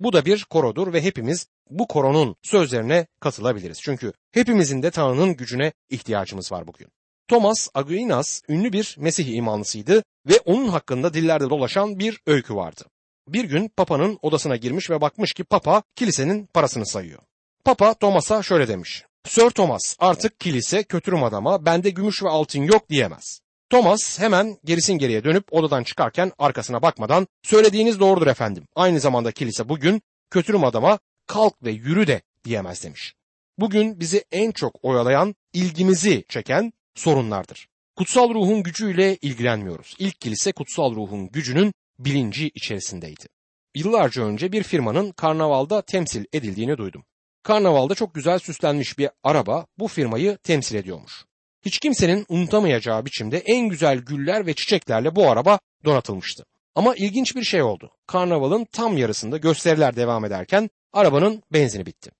Bu 0.00 0.12
da 0.12 0.24
bir 0.24 0.44
korodur 0.44 0.92
ve 0.92 1.02
hepimiz 1.02 1.46
bu 1.70 1.88
koronun 1.88 2.36
sözlerine 2.42 3.06
katılabiliriz. 3.20 3.78
Çünkü 3.82 4.12
hepimizin 4.32 4.82
de 4.82 4.90
Tanrı'nın 4.90 5.36
gücüne 5.36 5.72
ihtiyacımız 5.90 6.52
var 6.52 6.66
bugün. 6.66 6.88
Thomas 7.28 7.68
Aquinas 7.74 8.42
ünlü 8.48 8.72
bir 8.72 8.96
Mesih 8.98 9.34
imanlısıydı 9.34 10.02
ve 10.28 10.38
onun 10.44 10.68
hakkında 10.68 11.14
dillerde 11.14 11.50
dolaşan 11.50 11.98
bir 11.98 12.20
öykü 12.26 12.54
vardı. 12.54 12.84
Bir 13.28 13.44
gün 13.44 13.68
Papa'nın 13.76 14.18
odasına 14.22 14.56
girmiş 14.56 14.90
ve 14.90 15.00
bakmış 15.00 15.32
ki 15.32 15.44
Papa 15.44 15.82
kilisenin 15.96 16.46
parasını 16.46 16.86
sayıyor. 16.86 17.22
Papa 17.64 17.94
Thomas'a 17.94 18.42
şöyle 18.42 18.68
demiş. 18.68 19.04
Sir 19.28 19.50
Thomas 19.50 19.96
artık 19.98 20.40
kilise 20.40 20.82
kötürüm 20.82 21.22
adama 21.22 21.66
bende 21.66 21.90
gümüş 21.90 22.22
ve 22.22 22.28
altın 22.28 22.62
yok 22.62 22.88
diyemez. 22.88 23.40
Thomas 23.70 24.18
hemen 24.18 24.58
gerisin 24.64 24.98
geriye 24.98 25.24
dönüp 25.24 25.52
odadan 25.52 25.82
çıkarken 25.82 26.32
arkasına 26.38 26.82
bakmadan 26.82 27.26
söylediğiniz 27.42 28.00
doğrudur 28.00 28.26
efendim. 28.26 28.64
Aynı 28.74 29.00
zamanda 29.00 29.32
kilise 29.32 29.68
bugün 29.68 30.02
kötürüm 30.30 30.64
adama 30.64 30.98
kalk 31.26 31.54
ve 31.62 31.70
yürü 31.70 32.06
de 32.06 32.22
diyemez 32.44 32.84
demiş. 32.84 33.14
Bugün 33.58 34.00
bizi 34.00 34.24
en 34.32 34.50
çok 34.52 34.84
oyalayan, 34.84 35.34
ilgimizi 35.52 36.24
çeken 36.28 36.72
sorunlardır. 36.94 37.68
Kutsal 37.96 38.34
ruhun 38.34 38.62
gücüyle 38.62 39.16
ilgilenmiyoruz. 39.16 39.94
İlk 39.98 40.20
kilise 40.20 40.52
kutsal 40.52 40.94
ruhun 40.94 41.28
gücünün 41.28 41.74
bilinci 41.98 42.48
içerisindeydi. 42.54 43.24
Yıllarca 43.74 44.22
önce 44.22 44.52
bir 44.52 44.62
firmanın 44.62 45.12
karnavalda 45.12 45.82
temsil 45.82 46.24
edildiğini 46.32 46.78
duydum. 46.78 47.04
Karnavalda 47.44 47.94
çok 47.94 48.14
güzel 48.14 48.38
süslenmiş 48.38 48.98
bir 48.98 49.10
araba 49.24 49.66
bu 49.78 49.88
firmayı 49.88 50.36
temsil 50.36 50.74
ediyormuş. 50.74 51.24
Hiç 51.64 51.78
kimsenin 51.78 52.26
unutamayacağı 52.28 53.04
biçimde 53.04 53.38
en 53.38 53.68
güzel 53.68 53.98
güller 53.98 54.46
ve 54.46 54.54
çiçeklerle 54.54 55.16
bu 55.16 55.30
araba 55.30 55.58
donatılmıştı. 55.84 56.44
Ama 56.74 56.94
ilginç 56.94 57.36
bir 57.36 57.44
şey 57.44 57.62
oldu. 57.62 57.90
Karnavalın 58.06 58.64
tam 58.72 58.96
yarısında 58.96 59.36
gösteriler 59.36 59.96
devam 59.96 60.24
ederken 60.24 60.70
arabanın 60.92 61.42
benzini 61.52 61.86
bitti. 61.86 62.10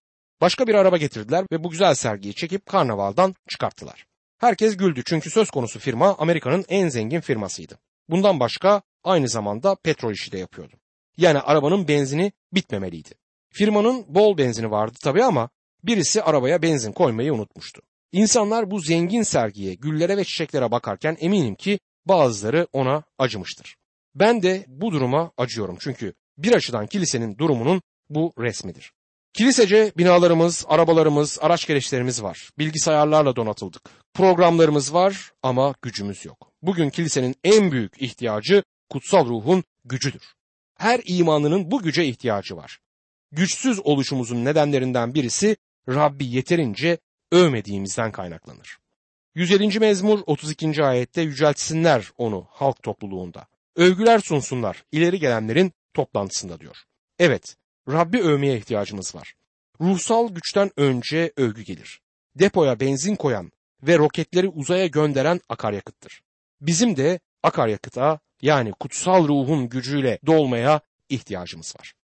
Başka 0.41 0.67
bir 0.67 0.75
araba 0.75 0.97
getirdiler 0.97 1.47
ve 1.53 1.65
bu 1.65 1.71
güzel 1.71 1.95
sergiyi 1.95 2.35
çekip 2.35 2.67
karnavaldan 2.67 3.35
çıkarttılar. 3.49 4.07
Herkes 4.39 4.77
güldü 4.77 5.03
çünkü 5.07 5.31
söz 5.31 5.51
konusu 5.51 5.79
firma 5.79 6.17
Amerika'nın 6.19 6.65
en 6.69 6.89
zengin 6.89 7.21
firmasıydı. 7.21 7.79
Bundan 8.09 8.41
başka 8.41 8.83
aynı 9.05 9.29
zamanda 9.29 9.75
petrol 9.75 10.13
işi 10.13 10.33
de 10.33 10.39
yapıyordu. 10.39 10.77
Yani 11.17 11.39
arabanın 11.39 11.89
benzini 11.89 12.33
bitmemeliydi. 12.53 13.24
Firmanın 13.57 14.05
bol 14.09 14.39
benzini 14.39 14.71
vardı 14.71 14.99
tabii 15.03 15.25
ama 15.25 15.51
birisi 15.85 16.23
arabaya 16.23 16.63
benzin 16.63 16.93
koymayı 16.93 17.35
unutmuştu. 17.35 17.83
İnsanlar 18.13 18.71
bu 18.71 18.81
zengin 18.81 19.23
sergiye, 19.23 19.75
güllere 19.75 20.17
ve 20.17 20.25
çiçeklere 20.25 20.71
bakarken 20.71 21.17
eminim 21.21 21.55
ki 21.55 21.79
bazıları 22.07 22.67
ona 22.73 23.03
acımıştır. 23.19 23.77
Ben 24.15 24.43
de 24.43 24.65
bu 24.69 24.93
duruma 24.93 25.33
acıyorum 25.37 25.77
çünkü 25.81 26.15
bir 26.39 26.53
açıdan 26.53 26.87
kilisenin 26.87 27.39
durumunun 27.39 27.83
bu 28.11 28.33
resmidir. 28.39 28.93
Kilisece 29.35 29.93
binalarımız, 29.97 30.65
arabalarımız, 30.69 31.39
araç 31.43 31.67
gereçlerimiz 31.67 32.23
var. 32.23 32.51
Bilgisayarlarla 32.59 33.37
donatıldık. 33.37 33.83
Programlarımız 34.15 34.95
var 34.95 35.33
ama 35.43 35.75
gücümüz 35.83 36.25
yok. 36.25 36.51
Bugün 36.63 36.91
kilisenin 36.91 37.35
en 37.45 37.73
büyük 37.73 38.03
ihtiyacı 38.03 38.63
kutsal 38.91 39.27
ruhun 39.27 39.65
gücüdür. 39.85 40.35
Her 40.79 41.01
imanının 41.07 41.71
bu 41.71 41.83
güce 41.83 42.05
ihtiyacı 42.05 42.57
var. 42.57 42.79
Güçsüz 43.37 43.81
oluşumuzun 43.81 44.45
nedenlerinden 44.45 45.15
birisi 45.15 45.57
Rabbi 45.89 46.27
yeterince 46.27 46.99
övmediğimizden 47.33 48.13
kaynaklanır. 48.13 48.79
107. 49.35 49.79
mezmur 49.79 50.21
32. 50.27 50.85
ayette 50.85 51.23
yüceltsinler 51.23 52.13
onu 52.17 52.47
halk 52.51 52.83
topluluğunda. 52.83 53.47
Övgüler 53.77 54.19
sunsunlar 54.19 54.85
ileri 54.93 55.19
gelenlerin 55.19 55.73
toplantısında 55.95 56.61
diyor. 56.61 56.77
Evet, 57.19 57.57
Rabbi 57.89 58.23
övmeye 58.23 58.57
ihtiyacımız 58.57 59.15
var. 59.15 59.35
Ruhsal 59.81 60.29
güçten 60.29 60.71
önce 60.77 61.33
övgü 61.37 61.63
gelir. 61.63 62.01
Depoya 62.35 62.81
benzin 62.81 63.17
koyan 63.17 63.53
ve 63.83 63.99
roketleri 63.99 64.49
uzaya 64.49 64.87
gönderen 64.87 65.41
akaryakıttır. 65.49 66.23
Bizim 66.61 66.97
de 66.97 67.21
akaryakıta 67.43 68.19
yani 68.43 68.73
kutsal 68.73 69.29
ruhun 69.29 69.69
gücüyle 69.69 70.19
dolmaya 70.27 70.81
ihtiyacımız 71.09 71.75
var. 71.81 71.95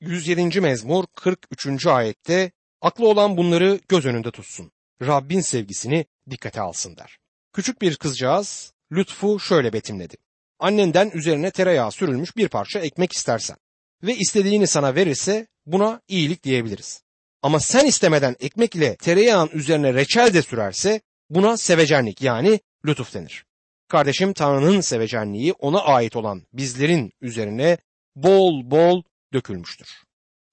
107. 0.00 0.60
mezmur 0.60 1.04
43. 1.14 1.86
ayette 1.86 2.50
aklı 2.80 3.08
olan 3.08 3.36
bunları 3.36 3.80
göz 3.88 4.06
önünde 4.06 4.30
tutsun. 4.30 4.72
Rabbin 5.02 5.40
sevgisini 5.40 6.06
dikkate 6.30 6.60
alsın 6.60 6.96
der. 6.96 7.18
Küçük 7.52 7.82
bir 7.82 7.96
kızcağız 7.96 8.72
lütfu 8.92 9.40
şöyle 9.40 9.72
betimledi. 9.72 10.16
Annenden 10.58 11.10
üzerine 11.14 11.50
tereyağı 11.50 11.92
sürülmüş 11.92 12.36
bir 12.36 12.48
parça 12.48 12.78
ekmek 12.80 13.12
istersen 13.12 13.56
ve 14.02 14.16
istediğini 14.16 14.66
sana 14.66 14.94
verirse 14.94 15.46
buna 15.66 16.00
iyilik 16.08 16.44
diyebiliriz. 16.44 17.02
Ama 17.42 17.60
sen 17.60 17.86
istemeden 17.86 18.36
ekmek 18.40 18.74
ile 18.74 18.96
tereyağın 18.96 19.50
üzerine 19.52 19.94
reçel 19.94 20.34
de 20.34 20.42
sürerse 20.42 21.00
buna 21.30 21.56
sevecenlik 21.56 22.22
yani 22.22 22.60
lütuf 22.86 23.14
denir. 23.14 23.44
Kardeşim 23.88 24.32
Tanrı'nın 24.32 24.80
sevecenliği 24.80 25.52
ona 25.52 25.80
ait 25.80 26.16
olan 26.16 26.42
bizlerin 26.52 27.12
üzerine 27.20 27.78
bol 28.16 28.70
bol 28.70 29.02
dökülmüştür. 29.32 30.02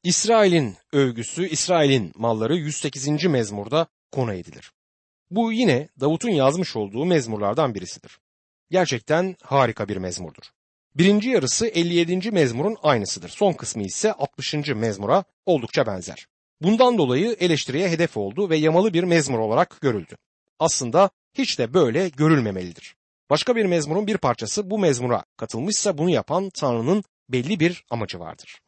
İsrail'in 0.03 0.75
övgüsü, 0.93 1.47
İsrail'in 1.47 2.11
malları 2.15 2.55
108. 2.55 3.25
mezmurda 3.25 3.87
konu 4.11 4.33
edilir. 4.33 4.71
Bu 5.31 5.51
yine 5.51 5.89
Davut'un 5.99 6.29
yazmış 6.29 6.75
olduğu 6.75 7.05
mezmurlardan 7.05 7.75
birisidir. 7.75 8.19
Gerçekten 8.71 9.35
harika 9.43 9.89
bir 9.89 9.97
mezmurdur. 9.97 10.43
Birinci 10.95 11.29
yarısı 11.29 11.67
57. 11.67 12.31
mezmurun 12.31 12.77
aynısıdır. 12.83 13.29
Son 13.29 13.53
kısmı 13.53 13.83
ise 13.83 14.13
60. 14.13 14.53
mezmura 14.53 15.23
oldukça 15.45 15.87
benzer. 15.87 16.27
Bundan 16.61 16.97
dolayı 16.97 17.35
eleştiriye 17.39 17.89
hedef 17.89 18.17
oldu 18.17 18.49
ve 18.49 18.57
yamalı 18.57 18.93
bir 18.93 19.03
mezmur 19.03 19.39
olarak 19.39 19.81
görüldü. 19.81 20.15
Aslında 20.59 21.09
hiç 21.33 21.59
de 21.59 21.73
böyle 21.73 22.09
görülmemelidir. 22.09 22.95
Başka 23.29 23.55
bir 23.55 23.65
mezmurun 23.65 24.07
bir 24.07 24.17
parçası 24.17 24.69
bu 24.69 24.79
mezmura 24.79 25.23
katılmışsa 25.37 25.97
bunu 25.97 26.09
yapan 26.09 26.49
Tanrı'nın 26.49 27.03
belli 27.29 27.59
bir 27.59 27.83
amacı 27.89 28.19
vardır. 28.19 28.59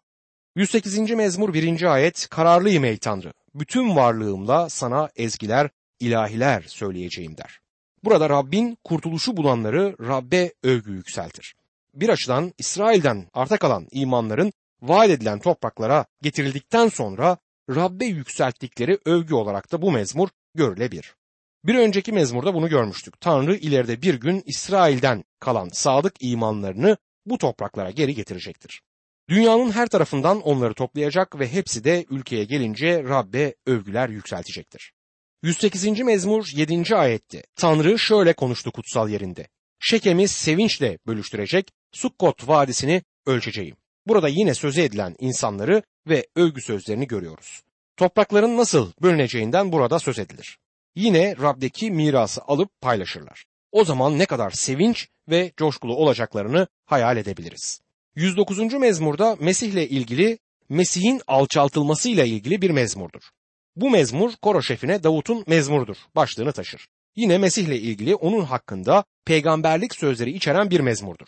108. 0.60 1.00
mezmur 1.12 1.54
1. 1.54 1.82
ayet 1.94 2.28
Kararlıyım 2.30 2.86
ey 2.86 2.98
Tanrı, 2.98 3.34
bütün 3.56 3.96
varlığımla 3.96 4.70
sana 4.70 5.10
ezgiler, 5.16 5.70
ilahiler 6.00 6.62
söyleyeceğim 6.62 7.38
der. 7.38 7.60
Burada 8.04 8.30
Rabbin 8.30 8.78
kurtuluşu 8.84 9.38
bulanları 9.38 9.96
Rabbe 10.08 10.54
övgü 10.64 10.92
yükseltir. 10.92 11.56
Bir 11.94 12.10
açıdan 12.10 12.54
İsrail'den 12.58 13.28
arta 13.34 13.58
kalan 13.58 13.88
imanların 13.92 14.54
vaat 14.82 15.10
edilen 15.10 15.40
topraklara 15.40 16.06
getirildikten 16.22 16.88
sonra 16.88 17.38
Rabbe 17.70 18.06
yükselttikleri 18.06 19.00
övgü 19.06 19.34
olarak 19.34 19.72
da 19.72 19.82
bu 19.82 19.92
mezmur 19.92 20.30
görülebilir. 20.56 21.16
Bir 21.64 21.76
önceki 21.76 22.12
mezmurda 22.12 22.54
bunu 22.54 22.70
görmüştük. 22.70 23.22
Tanrı 23.22 23.56
ileride 23.56 24.02
bir 24.02 24.14
gün 24.14 24.44
İsrail'den 24.46 25.24
kalan 25.40 25.70
sadık 25.70 26.14
imanlarını 26.20 26.98
bu 27.26 27.38
topraklara 27.38 27.92
geri 27.92 28.16
getirecektir. 28.16 28.82
Dünyanın 29.30 29.72
her 29.72 29.88
tarafından 29.88 30.42
onları 30.42 30.74
toplayacak 30.74 31.40
ve 31.40 31.54
hepsi 31.54 31.84
de 31.84 32.06
ülkeye 32.10 32.44
gelince 32.44 33.04
Rabbe 33.04 33.56
övgüler 33.66 34.10
yükseltecektir. 34.10 34.94
108. 35.44 36.00
mezmur 36.00 36.48
7. 36.56 36.96
ayette 36.96 37.44
Tanrı 37.56 38.00
şöyle 38.00 38.34
konuştu 38.34 38.72
kutsal 38.72 39.10
yerinde. 39.10 39.48
Şekem'i 39.80 40.28
sevinçle 40.28 41.00
bölüştürecek, 41.08 41.72
Sukkot 41.92 42.48
vadisini 42.48 43.02
ölçeceğim. 43.26 43.76
Burada 44.08 44.28
yine 44.28 44.54
söze 44.54 44.84
edilen 44.84 45.16
insanları 45.20 45.84
ve 46.08 46.28
övgü 46.36 46.62
sözlerini 46.62 47.08
görüyoruz. 47.08 47.62
Toprakların 47.98 48.58
nasıl 48.58 48.92
bölüneceğinden 49.02 49.72
burada 49.72 50.00
söz 50.00 50.20
edilir. 50.20 50.58
Yine 50.96 51.36
Rab'deki 51.42 51.92
mirası 51.92 52.42
alıp 52.42 52.82
paylaşırlar. 52.82 53.46
O 53.72 53.86
zaman 53.86 54.20
ne 54.20 54.26
kadar 54.26 54.52
sevinç 54.52 55.08
ve 55.30 55.52
coşkulu 55.58 55.96
olacaklarını 55.96 56.68
hayal 56.86 57.18
edebiliriz. 57.18 57.82
109. 58.20 58.74
mezmurda 58.74 59.38
Mesih 59.40 59.68
ile 59.68 59.90
ilgili 59.90 60.40
Mesih'in 60.70 61.22
alçaltılmasıyla 61.28 62.26
ilgili 62.26 62.62
bir 62.62 62.70
mezmurdur. 62.70 63.22
Bu 63.76 63.90
mezmur 63.90 64.32
koro 64.42 64.62
şefine 64.62 65.04
Davut'un 65.04 65.44
mezmurdur 65.48 65.98
başlığını 66.16 66.52
taşır. 66.52 66.88
Yine 67.16 67.38
Mesih 67.38 67.64
ile 67.64 67.80
ilgili 67.80 68.16
onun 68.16 68.46
hakkında 68.46 69.04
peygamberlik 69.26 69.96
sözleri 69.96 70.32
içeren 70.32 70.70
bir 70.70 70.80
mezmurdur. 70.80 71.28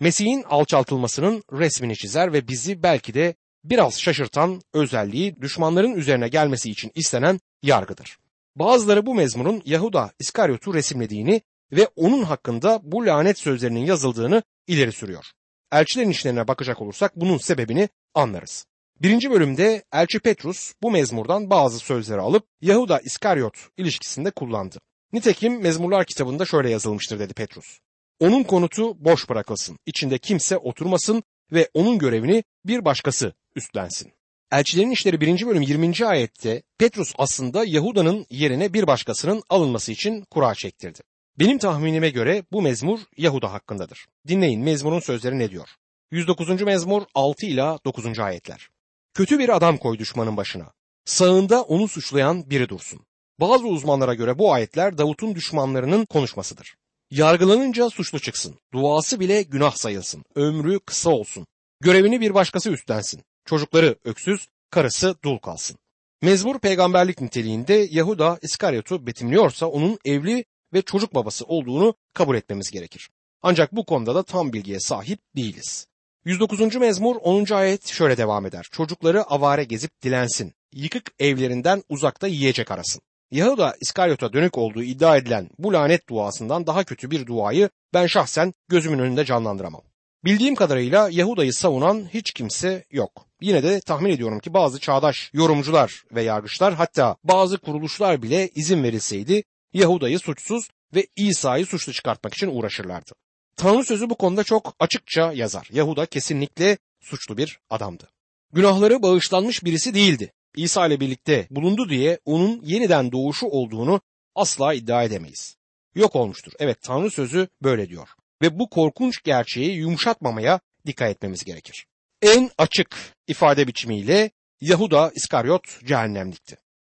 Mesih'in 0.00 0.42
alçaltılmasının 0.42 1.42
resmini 1.52 1.96
çizer 1.96 2.32
ve 2.32 2.48
bizi 2.48 2.82
belki 2.82 3.14
de 3.14 3.34
biraz 3.64 4.00
şaşırtan 4.00 4.60
özelliği 4.72 5.36
düşmanların 5.40 5.94
üzerine 5.94 6.28
gelmesi 6.28 6.70
için 6.70 6.92
istenen 6.94 7.40
yargıdır. 7.62 8.16
Bazıları 8.56 9.06
bu 9.06 9.14
mezmurun 9.14 9.62
Yahuda 9.64 10.12
İskaryot'u 10.18 10.74
resimlediğini 10.74 11.42
ve 11.72 11.88
onun 11.96 12.22
hakkında 12.22 12.80
bu 12.82 13.06
lanet 13.06 13.38
sözlerinin 13.38 13.86
yazıldığını 13.86 14.42
ileri 14.66 14.92
sürüyor. 14.92 15.24
Elçilerin 15.72 16.10
işlerine 16.10 16.48
bakacak 16.48 16.82
olursak 16.82 17.16
bunun 17.16 17.38
sebebini 17.38 17.88
anlarız. 18.14 18.66
Birinci 19.00 19.30
bölümde 19.30 19.84
Elçi 19.92 20.18
Petrus 20.18 20.72
bu 20.82 20.90
mezmurdan 20.90 21.50
bazı 21.50 21.78
sözleri 21.78 22.20
alıp 22.20 22.46
Yahuda 22.60 23.00
İskaryot 23.00 23.54
ilişkisinde 23.76 24.30
kullandı. 24.30 24.78
Nitekim 25.12 25.60
Mezmurlar 25.62 26.04
kitabında 26.04 26.44
şöyle 26.44 26.70
yazılmıştır 26.70 27.18
dedi 27.18 27.34
Petrus. 27.34 27.78
Onun 28.20 28.42
konutu 28.42 29.04
boş 29.04 29.28
bırakılsın, 29.28 29.78
içinde 29.86 30.18
kimse 30.18 30.56
oturmasın 30.56 31.22
ve 31.52 31.68
onun 31.74 31.98
görevini 31.98 32.44
bir 32.64 32.84
başkası 32.84 33.32
üstlensin. 33.56 34.12
Elçilerin 34.52 34.90
İşleri 34.90 35.20
1. 35.20 35.46
bölüm 35.46 35.62
20. 35.62 36.06
ayette 36.06 36.62
Petrus 36.78 37.12
aslında 37.18 37.64
Yahuda'nın 37.64 38.26
yerine 38.30 38.72
bir 38.72 38.86
başkasının 38.86 39.42
alınması 39.48 39.92
için 39.92 40.24
kura 40.30 40.54
çektirdi. 40.54 41.00
Benim 41.38 41.58
tahminime 41.58 42.10
göre 42.10 42.44
bu 42.52 42.62
mezmur 42.62 43.00
Yahuda 43.16 43.52
hakkındadır. 43.52 44.06
Dinleyin 44.28 44.60
mezmurun 44.60 45.00
sözleri 45.00 45.38
ne 45.38 45.50
diyor? 45.50 45.68
109. 46.10 46.62
mezmur 46.62 47.02
6 47.14 47.46
ila 47.46 47.78
9. 47.84 48.18
ayetler. 48.18 48.68
Kötü 49.14 49.38
bir 49.38 49.56
adam 49.56 49.76
koy 49.76 49.98
düşmanın 49.98 50.36
başına. 50.36 50.72
Sağında 51.04 51.62
onu 51.62 51.88
suçlayan 51.88 52.50
biri 52.50 52.68
dursun. 52.68 53.00
Bazı 53.40 53.66
uzmanlara 53.66 54.14
göre 54.14 54.38
bu 54.38 54.52
ayetler 54.52 54.98
Davut'un 54.98 55.34
düşmanlarının 55.34 56.04
konuşmasıdır. 56.04 56.74
Yargılanınca 57.10 57.90
suçlu 57.90 58.20
çıksın. 58.20 58.54
Duası 58.72 59.20
bile 59.20 59.42
günah 59.42 59.72
sayılsın. 59.72 60.24
Ömrü 60.34 60.80
kısa 60.80 61.10
olsun. 61.10 61.46
Görevini 61.80 62.20
bir 62.20 62.34
başkası 62.34 62.70
üstlensin. 62.70 63.22
Çocukları 63.44 63.96
öksüz, 64.04 64.48
karısı 64.70 65.16
dul 65.24 65.38
kalsın. 65.38 65.78
Mezmur 66.22 66.58
peygamberlik 66.58 67.20
niteliğinde 67.20 67.88
Yahuda 67.90 68.38
İskaryot'u 68.42 69.06
betimliyorsa 69.06 69.66
onun 69.66 69.98
evli 70.04 70.44
ve 70.72 70.82
çocuk 70.82 71.14
babası 71.14 71.44
olduğunu 71.44 71.94
kabul 72.14 72.36
etmemiz 72.36 72.70
gerekir. 72.70 73.10
Ancak 73.42 73.72
bu 73.72 73.84
konuda 73.84 74.14
da 74.14 74.22
tam 74.22 74.52
bilgiye 74.52 74.80
sahip 74.80 75.20
değiliz. 75.36 75.86
109. 76.24 76.76
mezmur 76.76 77.16
10. 77.16 77.54
ayet 77.54 77.86
şöyle 77.86 78.16
devam 78.16 78.46
eder. 78.46 78.66
Çocukları 78.72 79.22
avare 79.22 79.64
gezip 79.64 80.02
dilensin. 80.02 80.52
Yıkık 80.72 81.12
evlerinden 81.18 81.82
uzakta 81.88 82.26
yiyecek 82.26 82.70
arasın. 82.70 83.02
Yahuda 83.30 83.76
İskaryot'a 83.80 84.32
dönük 84.32 84.58
olduğu 84.58 84.82
iddia 84.82 85.16
edilen 85.16 85.50
bu 85.58 85.72
lanet 85.72 86.08
duasından 86.08 86.66
daha 86.66 86.84
kötü 86.84 87.10
bir 87.10 87.26
duayı 87.26 87.70
ben 87.94 88.06
şahsen 88.06 88.54
gözümün 88.68 88.98
önünde 88.98 89.24
canlandıramam. 89.24 89.82
Bildiğim 90.24 90.54
kadarıyla 90.54 91.08
Yahuda'yı 91.12 91.52
savunan 91.52 92.08
hiç 92.14 92.32
kimse 92.32 92.84
yok. 92.90 93.26
Yine 93.40 93.62
de 93.62 93.80
tahmin 93.80 94.10
ediyorum 94.10 94.40
ki 94.40 94.54
bazı 94.54 94.80
çağdaş 94.80 95.30
yorumcular 95.32 96.04
ve 96.12 96.22
yargıçlar 96.22 96.74
hatta 96.74 97.16
bazı 97.24 97.58
kuruluşlar 97.58 98.22
bile 98.22 98.48
izin 98.48 98.82
verilseydi 98.82 99.42
Yahuda'yı 99.72 100.18
suçsuz 100.18 100.68
ve 100.94 101.06
İsa'yı 101.16 101.66
suçlu 101.66 101.92
çıkartmak 101.92 102.34
için 102.34 102.48
uğraşırlardı. 102.48 103.12
Tanrı 103.56 103.84
sözü 103.84 104.10
bu 104.10 104.14
konuda 104.14 104.44
çok 104.44 104.74
açıkça 104.78 105.32
yazar. 105.32 105.68
Yahuda 105.72 106.06
kesinlikle 106.06 106.78
suçlu 107.00 107.36
bir 107.36 107.58
adamdı. 107.70 108.08
Günahları 108.52 109.02
bağışlanmış 109.02 109.64
birisi 109.64 109.94
değildi. 109.94 110.32
İsa 110.56 110.86
ile 110.86 111.00
birlikte 111.00 111.46
bulundu 111.50 111.88
diye 111.88 112.18
onun 112.24 112.60
yeniden 112.62 113.12
doğuşu 113.12 113.46
olduğunu 113.46 114.00
asla 114.34 114.74
iddia 114.74 115.04
edemeyiz. 115.04 115.56
Yok 115.94 116.16
olmuştur. 116.16 116.52
Evet 116.58 116.82
Tanrı 116.82 117.10
sözü 117.10 117.48
böyle 117.62 117.88
diyor. 117.88 118.08
Ve 118.42 118.58
bu 118.58 118.70
korkunç 118.70 119.22
gerçeği 119.22 119.76
yumuşatmamaya 119.76 120.60
dikkat 120.86 121.10
etmemiz 121.10 121.44
gerekir. 121.44 121.86
En 122.22 122.50
açık 122.58 123.14
ifade 123.26 123.66
biçimiyle 123.66 124.30
Yahuda 124.60 125.12
İskaryot 125.14 125.86
cehennemlikti. 125.86 126.56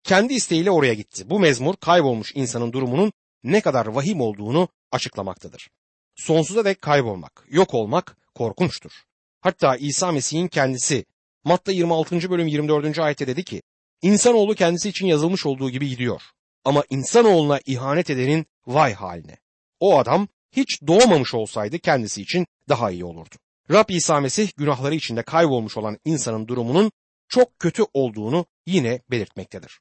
Kendi 0.09 0.35
isteğiyle 0.35 0.71
oraya 0.71 0.95
gitti. 0.95 1.31
Bu 1.31 1.41
mezmur 1.41 1.77
kaybolmuş 1.77 2.33
insanın 2.35 2.73
durumunun 2.73 3.13
ne 3.45 3.61
kadar 3.61 3.87
vahim 3.87 4.21
olduğunu 4.21 4.69
açıklamaktadır. 4.93 5.71
Sonsuza 6.17 6.65
dek 6.65 6.83
kaybolmak, 6.83 7.45
yok 7.51 7.75
olmak 7.75 8.17
korkunçtur. 8.35 8.93
Hatta 9.41 9.77
İsa 9.77 10.13
Mesih'in 10.13 10.49
kendisi 10.49 11.05
Matta 11.45 11.73
26. 11.73 12.31
bölüm 12.31 12.47
24. 12.47 12.99
ayette 12.99 13.27
dedi 13.27 13.45
ki, 13.45 13.63
İnsanoğlu 14.03 14.55
kendisi 14.55 14.89
için 14.89 15.07
yazılmış 15.07 15.47
olduğu 15.47 15.71
gibi 15.71 15.89
gidiyor. 15.89 16.23
Ama 16.65 16.85
insanoğluna 16.91 17.61
ihanet 17.67 18.11
edenin 18.11 18.47
vay 18.67 18.95
haline. 18.95 19.37
O 19.81 19.99
adam 19.99 20.29
hiç 20.53 20.83
doğmamış 20.87 21.35
olsaydı 21.35 21.79
kendisi 21.79 22.23
için 22.23 22.47
daha 22.69 22.91
iyi 22.91 23.05
olurdu. 23.05 23.35
Rab 23.71 23.89
İsa 23.89 24.21
Mesih 24.21 24.51
günahları 24.57 24.95
içinde 24.95 25.23
kaybolmuş 25.23 25.77
olan 25.77 25.99
insanın 26.05 26.49
durumunun 26.49 26.93
çok 27.29 27.59
kötü 27.59 27.85
olduğunu 27.95 28.47
yine 28.67 29.03
belirtmektedir. 29.11 29.81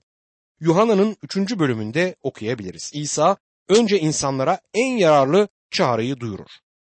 Yuhanna'nın 0.59 1.17
3. 1.23 1.59
bölümünde 1.59 2.15
okuyabiliriz. 2.21 2.91
İsa 2.93 3.37
önce 3.69 3.99
insanlara 3.99 4.59
en 4.73 4.97
yararlı 4.97 5.47
çağrıyı 5.71 6.19
duyurur. 6.19 6.49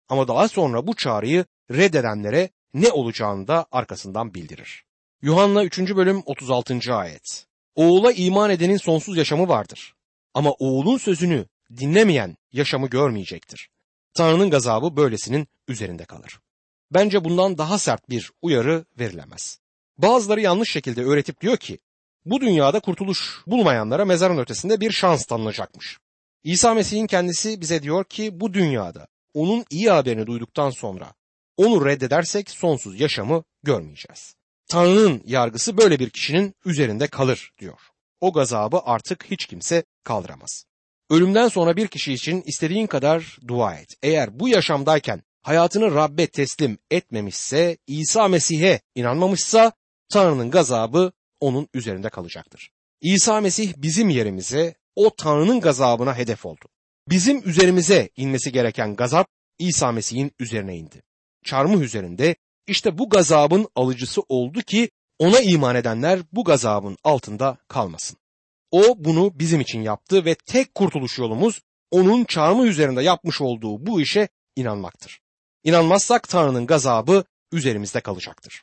Ama 0.08 0.28
daha 0.28 0.48
sonra 0.48 0.86
bu 0.86 0.96
çağrıyı 0.96 1.44
reddedenlere 1.70 2.50
ne 2.74 2.90
olacağını 2.90 3.48
da 3.48 3.66
arkasından 3.72 4.34
bildirir. 4.34 4.84
Yuhanna 5.22 5.64
3. 5.64 5.78
bölüm 5.78 6.22
36. 6.26 6.94
ayet. 6.94 7.46
Oğula 7.74 8.12
iman 8.12 8.50
edenin 8.50 8.76
sonsuz 8.76 9.16
yaşamı 9.16 9.48
vardır. 9.48 9.94
Ama 10.34 10.52
oğulun 10.52 10.98
sözünü 10.98 11.46
dinlemeyen 11.76 12.36
yaşamı 12.52 12.86
görmeyecektir. 12.86 13.68
Tanrı'nın 14.14 14.50
gazabı 14.50 14.96
böylesinin 14.96 15.48
üzerinde 15.68 16.04
kalır. 16.04 16.40
Bence 16.90 17.24
bundan 17.24 17.58
daha 17.58 17.78
sert 17.78 18.10
bir 18.10 18.30
uyarı 18.42 18.84
verilemez. 18.98 19.58
Bazıları 19.98 20.40
yanlış 20.40 20.70
şekilde 20.70 21.04
öğretip 21.04 21.40
diyor 21.40 21.56
ki 21.56 21.78
bu 22.24 22.40
dünyada 22.40 22.80
kurtuluş 22.80 23.42
bulmayanlara 23.46 24.04
mezarın 24.04 24.38
ötesinde 24.38 24.80
bir 24.80 24.90
şans 24.90 25.26
tanınacakmış. 25.26 25.98
İsa 26.44 26.74
Mesih'in 26.74 27.06
kendisi 27.06 27.60
bize 27.60 27.82
diyor 27.82 28.04
ki 28.04 28.40
bu 28.40 28.54
dünyada 28.54 29.06
onun 29.34 29.64
iyi 29.70 29.90
haberini 29.90 30.26
duyduktan 30.26 30.70
sonra 30.70 31.14
onu 31.56 31.86
reddedersek 31.86 32.50
sonsuz 32.50 33.00
yaşamı 33.00 33.44
görmeyeceğiz. 33.62 34.34
Tanrı'nın 34.68 35.22
yargısı 35.24 35.78
böyle 35.78 35.98
bir 35.98 36.10
kişinin 36.10 36.54
üzerinde 36.64 37.06
kalır 37.06 37.52
diyor. 37.58 37.78
O 38.20 38.32
gazabı 38.32 38.80
artık 38.84 39.24
hiç 39.30 39.46
kimse 39.46 39.84
kaldıramaz. 40.04 40.64
Ölümden 41.10 41.48
sonra 41.48 41.76
bir 41.76 41.88
kişi 41.88 42.12
için 42.12 42.42
istediğin 42.46 42.86
kadar 42.86 43.38
dua 43.48 43.74
et. 43.74 43.88
Eğer 44.02 44.40
bu 44.40 44.48
yaşamdayken 44.48 45.22
hayatını 45.42 45.94
Rabbe 45.94 46.26
teslim 46.26 46.78
etmemişse, 46.90 47.76
İsa 47.86 48.28
Mesih'e 48.28 48.80
inanmamışsa 48.94 49.72
Tanrı'nın 50.12 50.50
gazabı 50.50 51.12
onun 51.44 51.68
üzerinde 51.74 52.08
kalacaktır. 52.08 52.70
İsa 53.00 53.40
Mesih 53.40 53.72
bizim 53.76 54.08
yerimize 54.08 54.74
o 54.96 55.16
Tanrı'nın 55.16 55.60
gazabına 55.60 56.16
hedef 56.16 56.46
oldu. 56.46 56.64
Bizim 57.08 57.48
üzerimize 57.48 58.10
inmesi 58.16 58.52
gereken 58.52 58.96
gazap 58.96 59.28
İsa 59.58 59.92
Mesih'in 59.92 60.32
üzerine 60.38 60.76
indi. 60.76 61.02
Çarmıh 61.44 61.80
üzerinde 61.80 62.36
işte 62.66 62.98
bu 62.98 63.08
gazabın 63.08 63.68
alıcısı 63.74 64.20
oldu 64.28 64.60
ki 64.60 64.90
ona 65.18 65.40
iman 65.40 65.76
edenler 65.76 66.20
bu 66.32 66.44
gazabın 66.44 66.96
altında 67.04 67.58
kalmasın. 67.68 68.18
O 68.70 68.94
bunu 68.98 69.38
bizim 69.38 69.60
için 69.60 69.82
yaptı 69.82 70.24
ve 70.24 70.34
tek 70.34 70.74
kurtuluş 70.74 71.18
yolumuz 71.18 71.60
onun 71.90 72.24
çarmıh 72.24 72.64
üzerinde 72.64 73.02
yapmış 73.02 73.40
olduğu 73.40 73.86
bu 73.86 74.00
işe 74.00 74.28
inanmaktır. 74.56 75.20
İnanmazsak 75.64 76.28
Tanrı'nın 76.28 76.66
gazabı 76.66 77.24
üzerimizde 77.52 78.00
kalacaktır. 78.00 78.62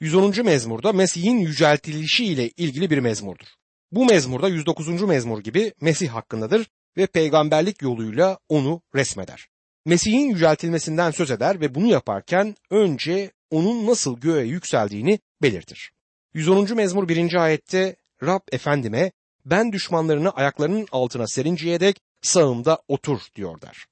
110. 0.00 0.44
mezmurda 0.44 0.92
Mesih'in 0.92 1.38
yüceltilişi 1.38 2.24
ile 2.24 2.48
ilgili 2.48 2.90
bir 2.90 2.98
mezmurdur. 2.98 3.46
Bu 3.92 4.04
mezmurda 4.04 4.48
109. 4.48 5.02
mezmur 5.02 5.40
gibi 5.40 5.72
Mesih 5.80 6.08
hakkındadır 6.08 6.66
ve 6.96 7.06
peygamberlik 7.06 7.82
yoluyla 7.82 8.38
onu 8.48 8.82
resmeder. 8.94 9.48
Mesih'in 9.86 10.30
yüceltilmesinden 10.30 11.10
söz 11.10 11.30
eder 11.30 11.60
ve 11.60 11.74
bunu 11.74 11.86
yaparken 11.86 12.56
önce 12.70 13.30
onun 13.50 13.86
nasıl 13.86 14.20
göğe 14.20 14.46
yükseldiğini 14.46 15.18
belirtir. 15.42 15.92
110. 16.34 16.76
mezmur 16.76 17.08
1. 17.08 17.34
ayette 17.34 17.96
Rab 18.22 18.40
efendime 18.52 19.12
ben 19.44 19.72
düşmanlarını 19.72 20.30
ayaklarının 20.30 20.86
altına 20.92 21.26
serinceye 21.26 21.80
dek 21.80 22.00
sağımda 22.22 22.78
otur 22.88 23.20
diyor 23.34 23.60
der. 23.60 23.86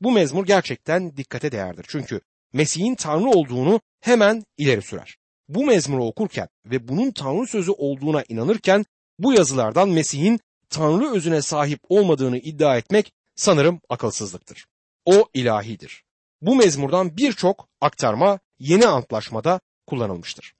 Bu 0.00 0.12
mezmur 0.12 0.46
gerçekten 0.46 1.16
dikkate 1.16 1.52
değerdir 1.52 1.84
çünkü 1.88 2.20
Mesih'in 2.52 2.94
Tanrı 2.94 3.28
olduğunu 3.28 3.80
hemen 4.00 4.44
ileri 4.58 4.82
sürer. 4.82 5.21
Bu 5.48 5.66
mezmuru 5.66 6.04
okurken 6.04 6.48
ve 6.66 6.88
bunun 6.88 7.10
Tanrı 7.10 7.46
sözü 7.46 7.70
olduğuna 7.70 8.24
inanırken 8.28 8.84
bu 9.18 9.32
yazılardan 9.32 9.88
Mesih'in 9.88 10.40
Tanrı 10.70 11.10
özüne 11.10 11.42
sahip 11.42 11.80
olmadığını 11.88 12.38
iddia 12.38 12.76
etmek 12.76 13.12
sanırım 13.36 13.80
akılsızlıktır. 13.88 14.66
O 15.04 15.28
ilahidir. 15.34 16.04
Bu 16.40 16.56
mezmurdan 16.56 17.16
birçok 17.16 17.68
aktarma 17.80 18.38
yeni 18.58 18.86
antlaşmada 18.86 19.60
kullanılmıştır. 19.86 20.54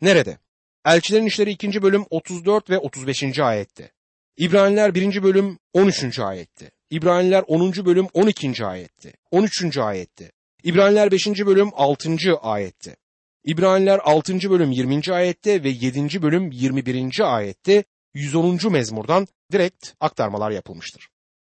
Nerede? 0.00 0.38
Elçilerin 0.84 1.26
İşleri 1.26 1.50
2. 1.50 1.82
bölüm 1.82 2.04
34 2.10 2.70
ve 2.70 2.78
35. 2.78 3.38
ayette. 3.38 3.92
İbraniler 4.36 4.94
1. 4.94 5.22
bölüm 5.22 5.58
13. 5.72 6.18
ayette. 6.18 6.70
İbraniler 6.90 7.44
10. 7.46 7.72
bölüm 7.72 8.06
12. 8.12 8.66
ayette. 8.66 9.12
13. 9.30 9.78
ayette. 9.78 10.32
İbraniler 10.62 11.10
5. 11.10 11.26
bölüm 11.26 11.70
6. 11.72 12.16
ayette. 12.42 12.96
İbraniler 13.44 14.00
6. 14.04 14.50
bölüm 14.50 14.70
20. 14.70 15.12
ayette 15.12 15.64
ve 15.64 15.68
7. 15.68 16.22
bölüm 16.22 16.50
21. 16.50 17.36
ayette 17.36 17.84
110. 18.14 18.58
mezmurdan 18.70 19.28
direkt 19.52 19.88
aktarmalar 20.00 20.50
yapılmıştır. 20.50 21.08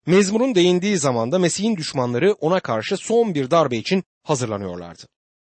Mezmurun 0.06 0.54
değindiği 0.54 0.98
zamanda 0.98 1.38
Mesih'in 1.38 1.76
düşmanları 1.76 2.32
ona 2.32 2.60
karşı 2.60 2.96
son 2.96 3.34
bir 3.34 3.50
darbe 3.50 3.76
için 3.76 4.04
hazırlanıyorlardı. 4.22 5.02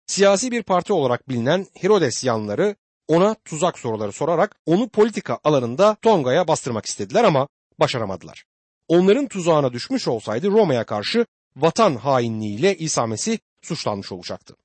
Siyasi 0.08 0.52
bir 0.52 0.64
parti 0.64 0.94
olarak 0.94 1.30
bilinen 1.30 1.68
Herodes 1.74 2.24
yanları 2.24 2.76
ona 3.08 3.36
tuzak 3.46 3.80
soruları 3.80 4.12
sorarak 4.12 4.56
onu 4.66 4.90
politika 4.90 5.40
alanında 5.44 5.98
Tonga'ya 6.02 6.48
bastırmak 6.48 6.86
istediler 6.86 7.24
ama 7.24 7.48
başaramadılar. 7.80 8.44
Onların 8.88 9.28
tuzağına 9.28 9.74
düşmüş 9.74 10.08
olsaydı 10.08 10.52
Roma'ya 10.52 10.84
karşı 10.84 11.26
vatan 11.56 11.96
hainliğiyle 11.96 12.78
İsa 12.78 13.08
Mesih 13.08 13.38
suçlanmış 13.62 14.12
olacaktı. 14.12 14.56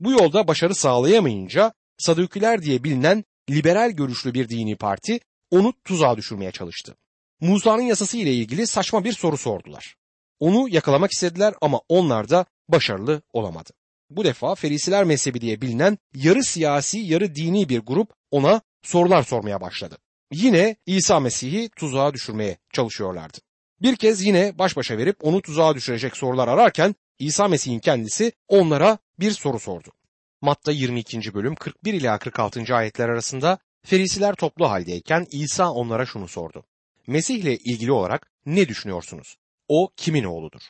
Bu 0.00 0.12
yolda 0.12 0.48
başarı 0.48 0.74
sağlayamayınca 0.74 1.72
Sadukiler 1.98 2.62
diye 2.62 2.84
bilinen 2.84 3.24
liberal 3.50 3.90
görüşlü 3.90 4.34
bir 4.34 4.48
dini 4.48 4.76
parti 4.76 5.20
onu 5.50 5.72
tuzağa 5.84 6.16
düşürmeye 6.16 6.52
çalıştı. 6.52 6.96
Musa'nın 7.40 7.82
yasası 7.82 8.16
ile 8.16 8.34
ilgili 8.34 8.66
saçma 8.66 9.04
bir 9.04 9.12
soru 9.12 9.36
sordular. 9.36 9.96
Onu 10.40 10.68
yakalamak 10.68 11.12
istediler 11.12 11.54
ama 11.60 11.80
onlar 11.88 12.28
da 12.28 12.46
başarılı 12.68 13.22
olamadı. 13.32 13.70
Bu 14.10 14.24
defa 14.24 14.54
Ferisiler 14.54 15.04
mezhebi 15.04 15.40
diye 15.40 15.60
bilinen 15.60 15.98
yarı 16.14 16.44
siyasi 16.44 16.98
yarı 16.98 17.34
dini 17.34 17.68
bir 17.68 17.78
grup 17.78 18.12
ona 18.30 18.60
sorular 18.82 19.22
sormaya 19.22 19.60
başladı. 19.60 19.98
Yine 20.32 20.76
İsa 20.86 21.20
Mesih'i 21.20 21.68
tuzağa 21.68 22.14
düşürmeye 22.14 22.56
çalışıyorlardı. 22.72 23.38
Bir 23.82 23.96
kez 23.96 24.24
yine 24.24 24.58
baş 24.58 24.76
başa 24.76 24.98
verip 24.98 25.24
onu 25.24 25.42
tuzağa 25.42 25.74
düşürecek 25.74 26.16
sorular 26.16 26.48
ararken 26.48 26.94
İsa 27.18 27.48
Mesih'in 27.48 27.78
kendisi 27.78 28.32
onlara 28.48 28.98
bir 29.20 29.30
soru 29.30 29.58
sordu. 29.58 29.92
Matta 30.40 30.72
22. 30.72 31.34
bölüm 31.34 31.54
41 31.54 31.94
ila 31.94 32.18
46. 32.18 32.76
ayetler 32.76 33.08
arasında 33.08 33.58
Ferisiler 33.84 34.34
toplu 34.34 34.70
haldeyken 34.70 35.26
İsa 35.30 35.72
onlara 35.72 36.06
şunu 36.06 36.28
sordu. 36.28 36.64
Mesih 37.06 37.34
ile 37.36 37.56
ilgili 37.56 37.92
olarak 37.92 38.30
ne 38.46 38.68
düşünüyorsunuz? 38.68 39.36
O 39.68 39.90
kimin 39.96 40.24
oğludur? 40.24 40.60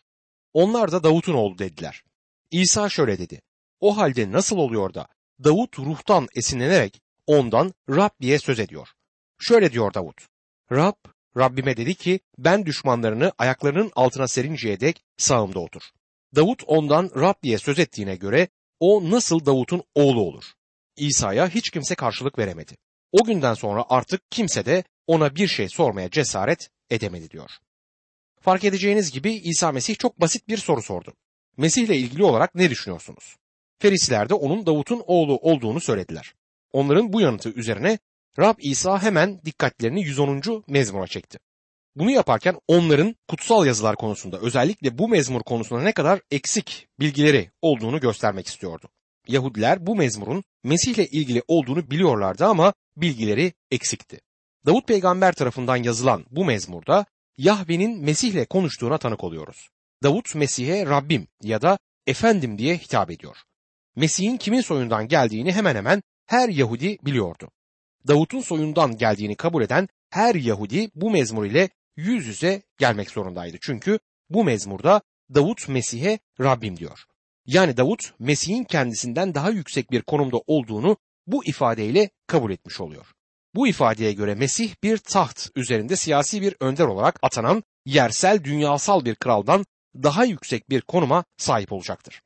Onlar 0.53 0.93
da 0.93 1.03
Davut'un 1.03 1.35
oğlu 1.35 1.59
dediler. 1.59 2.03
İsa 2.51 2.89
şöyle 2.89 3.19
dedi. 3.19 3.43
O 3.81 3.97
halde 3.97 4.33
nasıl 4.33 4.57
oluyor 4.57 4.95
da 4.95 5.07
Davut 5.45 5.79
ruhtan 5.79 6.29
esinlenerek 6.37 7.01
ondan 7.27 7.75
Rab 7.91 8.11
diye 8.21 8.39
söz 8.39 8.61
ediyor. 8.61 8.89
Şöyle 9.39 9.73
diyor 9.73 9.95
Davut. 9.95 10.27
Rab, 10.73 10.97
Rabbime 11.37 11.77
dedi 11.77 11.95
ki 11.95 12.21
ben 12.39 12.67
düşmanlarını 12.67 13.33
ayaklarının 13.39 13.93
altına 13.97 14.29
serinceye 14.29 14.81
dek 14.81 15.05
sağımda 15.17 15.61
otur. 15.61 15.83
Davut 16.37 16.63
ondan 16.67 17.11
Rab 17.17 17.43
diye 17.43 17.59
söz 17.59 17.79
ettiğine 17.79 18.17
göre 18.17 18.49
o 18.81 19.11
nasıl 19.11 19.47
Davut'un 19.47 19.83
oğlu 19.95 20.21
olur? 20.21 20.45
İsa'ya 20.97 21.49
hiç 21.49 21.71
kimse 21.71 21.95
karşılık 21.95 22.39
veremedi. 22.39 22.77
O 23.13 23.25
günden 23.25 23.55
sonra 23.55 23.85
artık 23.89 24.31
kimse 24.31 24.67
de 24.67 24.85
ona 25.07 25.37
bir 25.37 25.49
şey 25.49 25.69
sormaya 25.69 26.11
cesaret 26.11 26.71
edemedi 26.91 27.31
diyor. 27.31 27.51
Fark 28.41 28.65
edeceğiniz 28.65 29.11
gibi 29.11 29.33
İsa 29.33 29.73
Mesih 29.73 29.97
çok 29.97 30.21
basit 30.21 30.49
bir 30.49 30.57
soru 30.57 30.83
sordu. 30.83 31.15
Mesih 31.57 31.83
ile 31.83 31.97
ilgili 31.97 32.25
olarak 32.25 32.55
ne 32.55 32.71
düşünüyorsunuz? 32.71 33.37
Ferisiler 33.79 34.29
de 34.29 34.35
onun 34.35 34.67
Davut'un 34.67 35.03
oğlu 35.07 35.37
olduğunu 35.37 35.81
söylediler. 35.81 36.35
Onların 36.73 37.13
bu 37.13 37.21
yanıtı 37.21 37.49
üzerine 37.51 37.99
Rab 38.39 38.59
İsa 38.59 39.03
hemen 39.03 39.41
dikkatlerini 39.45 40.03
110. 40.03 40.65
mezmura 40.69 41.07
çekti. 41.07 41.39
Bunu 41.97 42.11
yaparken 42.11 42.57
onların 42.69 43.17
kutsal 43.29 43.67
yazılar 43.67 43.97
konusunda 43.97 44.39
özellikle 44.39 44.99
bu 44.99 45.09
mezmur 45.09 45.43
konusunda 45.43 45.83
ne 45.83 45.93
kadar 45.93 46.21
eksik 46.31 46.89
bilgileri 47.01 47.51
olduğunu 47.63 48.01
göstermek 48.01 48.47
istiyordu. 48.47 48.89
Yahudiler 49.29 49.87
bu 49.87 49.97
mezmurun 49.97 50.45
Mesih'le 50.65 51.09
ilgili 51.13 51.43
olduğunu 51.49 51.91
biliyorlardı 51.91 52.47
ama 52.47 52.75
bilgileri 52.97 53.53
eksikti. 53.71 54.21
Davut 54.67 54.89
peygamber 54.89 55.33
tarafından 55.33 55.77
yazılan 55.77 56.25
bu 56.31 56.45
mezmurda 56.45 57.07
Yahve'nin 57.39 58.05
Mesih'le 58.05 58.47
konuştuğuna 58.51 58.99
tanık 58.99 59.25
oluyoruz. 59.25 59.69
Davut 60.03 60.35
Mesih'e 60.35 60.87
Rabbim 60.87 61.29
ya 61.43 61.63
da 61.63 61.79
Efendim 62.07 62.59
diye 62.59 62.77
hitap 62.77 63.11
ediyor. 63.11 63.37
Mesih'in 63.97 64.37
kimin 64.37 64.61
soyundan 64.61 65.09
geldiğini 65.09 65.53
hemen 65.53 65.77
hemen 65.77 66.03
her 66.27 66.49
Yahudi 66.49 66.99
biliyordu. 67.03 67.51
Davut'un 68.09 68.41
soyundan 68.41 68.97
geldiğini 68.97 69.37
kabul 69.37 69.63
eden 69.63 69.89
her 70.11 70.35
Yahudi 70.35 70.91
bu 70.95 71.11
mezmur 71.11 71.45
ile 71.45 71.69
yüz 71.97 72.27
yüze 72.27 72.63
gelmek 72.79 73.11
zorundaydı. 73.11 73.57
Çünkü 73.61 73.99
bu 74.31 74.45
mezmurda 74.45 75.03
Davut 75.35 75.69
Mesih'e 75.69 76.19
Rabbim 76.41 76.77
diyor. 76.77 77.05
Yani 77.47 77.77
Davut 77.77 78.13
Mesih'in 78.19 78.65
kendisinden 78.65 79.35
daha 79.35 79.51
yüksek 79.51 79.91
bir 79.91 80.03
konumda 80.03 80.37
olduğunu 80.47 80.97
bu 81.27 81.45
ifadeyle 81.45 82.11
kabul 82.27 82.51
etmiş 82.51 82.81
oluyor. 82.81 83.07
Bu 83.55 83.69
ifadeye 83.69 84.13
göre 84.13 84.35
Mesih 84.35 84.75
bir 84.83 84.99
taht 84.99 85.49
üzerinde 85.57 85.97
siyasi 85.97 86.43
bir 86.43 86.55
önder 86.61 86.85
olarak 86.85 87.19
atanan 87.23 87.63
yersel 87.85 88.45
dünyasal 88.45 89.05
bir 89.05 89.15
kraldan 89.15 89.65
daha 90.03 90.25
yüksek 90.25 90.71
bir 90.71 90.81
konuma 90.81 91.25
sahip 91.37 91.73
olacaktır. 91.73 92.23